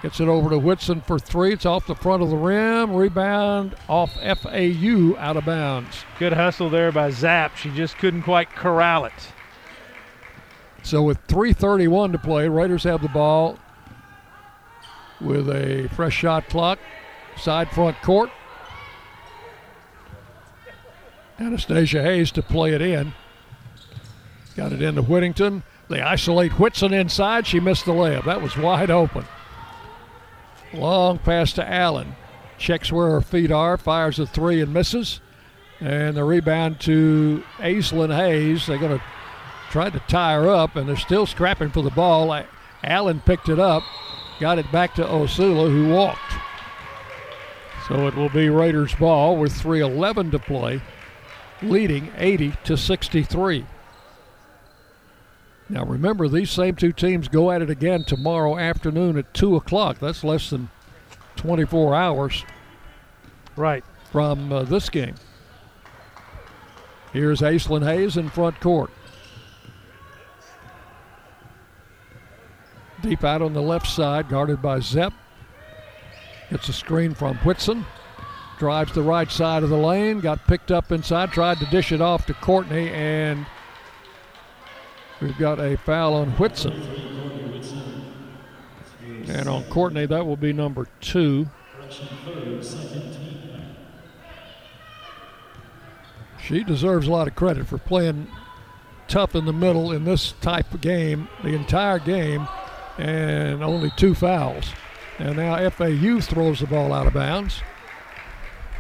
[0.02, 1.52] gets it over to Whitson for three.
[1.52, 2.94] It's off the front of the rim.
[2.94, 6.04] Rebound off FAU out of bounds.
[6.18, 7.56] Good hustle there by Zaph.
[7.56, 9.12] She just couldn't quite corral it.
[10.82, 13.56] So with 3:31 to play, Raiders have the ball
[15.20, 16.80] with a fresh shot clock,
[17.36, 18.30] side front court.
[21.38, 23.12] Anastasia Hayes to play it in.
[24.56, 25.62] Got it into Whittington.
[25.88, 27.46] They isolate Whitson inside.
[27.46, 28.24] She missed the layup.
[28.24, 29.24] That was wide open.
[30.74, 32.16] Long pass to Allen.
[32.58, 35.20] Checks where her feet are, fires a three and misses.
[35.80, 38.66] And the rebound to Aislynn Hayes.
[38.66, 39.04] They're going to
[39.70, 42.44] try to tie her up, and they're still scrapping for the ball.
[42.84, 43.82] Allen picked it up,
[44.38, 46.20] got it back to Osula, who walked.
[47.88, 50.80] So it will be Raiders ball with 3:11 to play,
[51.62, 53.66] leading 80 to 63.
[55.68, 59.98] Now remember, these same two teams go at it again tomorrow afternoon at two o'clock.
[59.98, 60.68] That's less than
[61.36, 62.44] 24 hours
[63.56, 63.84] Right.
[64.10, 65.14] from uh, this game.
[67.12, 68.90] Here's Aislynn Hayes in front court.
[73.02, 75.12] Deep out on the left side, guarded by Zaph.
[76.50, 77.84] Gets a screen from Whitson.
[78.58, 80.20] Drives the right side of the lane.
[80.20, 81.32] Got picked up inside.
[81.32, 83.44] Tried to dish it off to Courtney, and
[85.22, 86.72] we've got a foul on Whitson.
[89.28, 91.48] And on Courtney, that will be number two.
[96.42, 98.26] She deserves a lot of credit for playing
[99.06, 102.48] tough in the middle in this type of game, the entire game,
[102.98, 104.72] and only two fouls.
[105.18, 107.62] And now FAU throws the ball out of bounds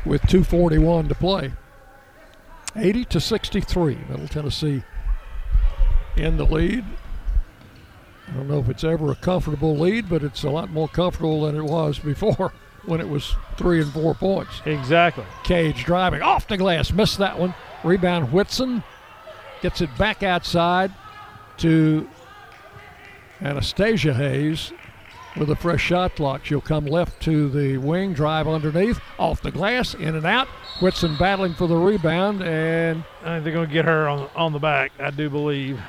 [0.04, 1.52] with 241 to play.
[2.74, 3.98] 80 to 63.
[4.08, 4.82] Middle Tennessee
[6.16, 6.84] in the lead.
[8.28, 11.42] I don't know if it's ever a comfortable lead, but it's a lot more comfortable
[11.42, 12.52] than it was before
[12.86, 14.62] when it was three and four points.
[14.64, 15.24] Exactly.
[15.44, 17.54] Cage driving off the glass, missed that one.
[17.84, 18.82] Rebound Whitson
[19.60, 20.92] gets it back outside
[21.58, 22.08] to
[23.40, 24.72] Anastasia Hayes
[25.36, 26.44] with a fresh shot clock.
[26.44, 30.48] She'll come left to the wing, drive underneath, off the glass, in and out.
[30.80, 34.52] Whitson battling for the rebound, and I think they're going to get her on, on
[34.52, 35.80] the back, I do believe.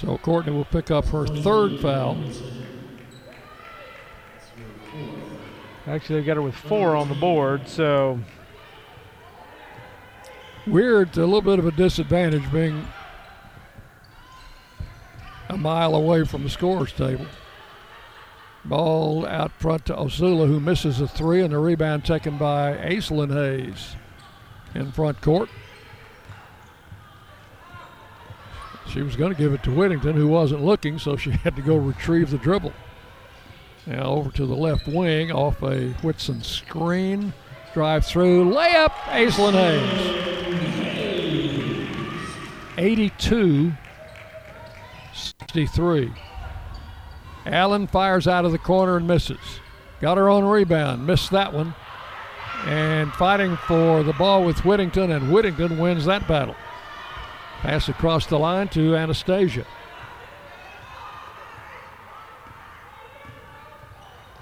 [0.00, 2.16] So Courtney will pick up her third foul.
[5.86, 8.18] Actually, they've got her with four on the board, so
[10.66, 12.86] Weird, a little bit of a disadvantage being
[15.48, 17.26] a mile away from the scorer's table.
[18.64, 23.32] Ball out front to Osula, who misses a three, and the rebound taken by Aislynn
[23.32, 23.96] Hayes
[24.74, 25.48] in front court.
[28.92, 31.62] She was going to give it to Whittington, who wasn't looking, so she had to
[31.62, 32.72] go retrieve the dribble.
[33.86, 37.32] Now over to the left wing off a Whitson screen.
[37.72, 40.26] Drive through, layup, Aislynn Hayes.
[42.76, 43.72] 82
[45.12, 46.12] 63.
[47.46, 49.60] Allen fires out of the corner and misses.
[50.00, 51.74] Got her own rebound, missed that one.
[52.64, 56.56] And fighting for the ball with Whittington, and Whittington wins that battle.
[57.62, 59.66] Pass across the line to Anastasia.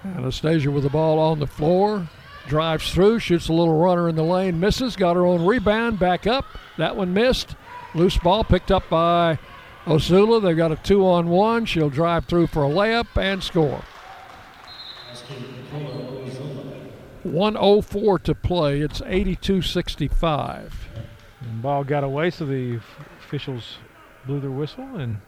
[0.05, 2.09] Anastasia with the ball on the floor.
[2.47, 6.27] Drives through, shoots a little runner in the lane, misses, got her own rebound, back
[6.27, 6.47] up.
[6.79, 7.57] That one missed.
[7.95, 9.39] Loose ball picked up by
[9.85, 10.41] Osula.
[10.41, 11.65] They've got a two on one.
[11.65, 13.83] She'll drive through for a layup and score.
[17.25, 18.81] 104 to play.
[18.81, 20.89] It's 82 65.
[21.41, 22.81] And ball got away, so the
[23.21, 23.79] officials
[24.27, 25.19] blew their whistle and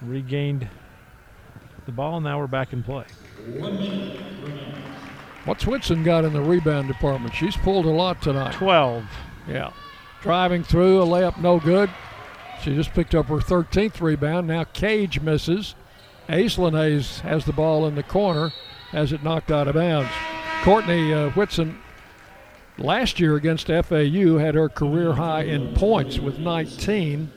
[0.00, 0.68] regained
[1.86, 2.16] the ball.
[2.16, 3.04] And Now we're back in play.
[5.44, 7.34] What's Whitson got in the rebound department?
[7.34, 8.52] She's pulled a lot tonight.
[8.54, 9.04] 12.
[9.48, 9.72] Yeah.
[10.20, 11.90] Driving through, a layup no good.
[12.62, 14.46] She just picked up her 13th rebound.
[14.46, 15.74] Now Cage misses.
[16.28, 18.52] Aislynn Hayes has the ball in the corner,
[18.90, 20.10] has it knocked out of bounds.
[20.62, 21.78] Courtney uh, Whitson
[22.78, 27.30] last year against FAU had her career high in points with 19.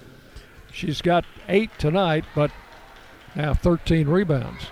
[0.72, 2.52] She's got eight tonight, but
[3.36, 4.68] now 13 rebounds.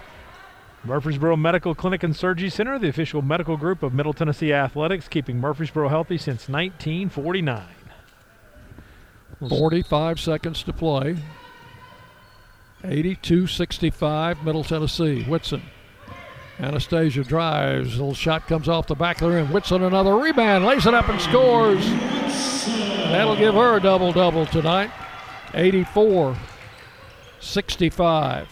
[0.84, 5.40] Murfreesboro Medical Clinic and Surgery Center, the official medical group of Middle Tennessee Athletics, keeping
[5.40, 7.66] Murfreesboro healthy since 1949.
[9.48, 11.18] 45 seconds to play.
[12.84, 15.24] 82 65, Middle Tennessee.
[15.24, 15.64] Whitson.
[16.60, 17.96] Anastasia drives.
[17.96, 19.52] A little shot comes off the back of the rim.
[19.52, 20.66] Whitson another rebound.
[20.66, 21.86] Lays it up and scores.
[23.10, 24.92] That'll give her a double double tonight.
[25.54, 26.38] 84
[27.40, 28.48] 65.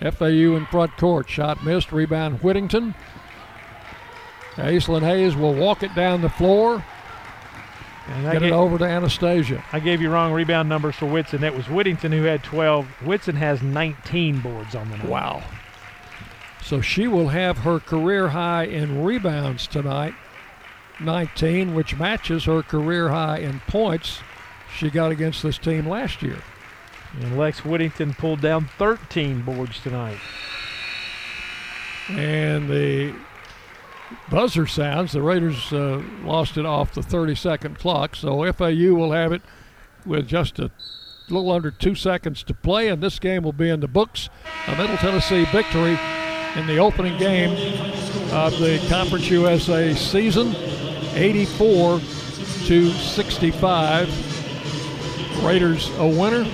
[0.00, 1.28] FAU in front court.
[1.28, 1.92] Shot missed.
[1.92, 2.94] Rebound Whittington.
[4.54, 6.82] Aislynn Hayes will walk it down the floor.
[8.08, 9.62] And I Get it over to Anastasia.
[9.72, 11.40] I gave you wrong rebound numbers for Whitson.
[11.40, 12.86] That was Whittington who had 12.
[13.04, 15.08] Whitson has 19 boards on the night.
[15.08, 15.42] Wow.
[16.66, 20.14] So she will have her career high in rebounds tonight,
[20.98, 24.18] 19, which matches her career high in points
[24.76, 26.42] she got against this team last year.
[27.20, 30.18] And Lex Whittington pulled down 13 boards tonight.
[32.08, 33.14] And the
[34.28, 35.12] buzzer sounds.
[35.12, 39.42] The Raiders uh, lost it off the 30 second clock, so FAU will have it
[40.04, 40.72] with just a
[41.28, 44.30] little under two seconds to play, and this game will be in the books.
[44.66, 45.96] A Middle Tennessee victory
[46.56, 47.50] in the opening game
[48.32, 50.54] of the Conference USA season,
[51.14, 52.00] 84
[52.64, 55.44] to 65.
[55.44, 56.44] Raiders a winner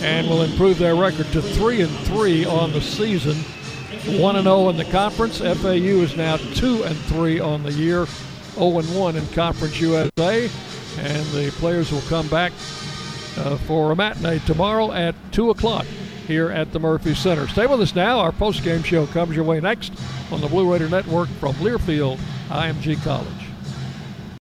[0.00, 3.36] and will improve their record to 3 and 3 on the season.
[4.18, 5.38] 1 and 0 in the conference.
[5.38, 8.06] FAU is now 2 and 3 on the year,
[8.54, 10.48] 0 and 1 in Conference USA.
[10.98, 12.52] And the players will come back
[13.36, 15.86] uh, for a matinee tomorrow at 2 o'clock
[16.26, 17.48] here at the Murphy Center.
[17.48, 18.18] Stay with us now.
[18.18, 19.92] Our post-game show comes your way next
[20.30, 23.45] on the Blue Raider Network from Learfield IMG College.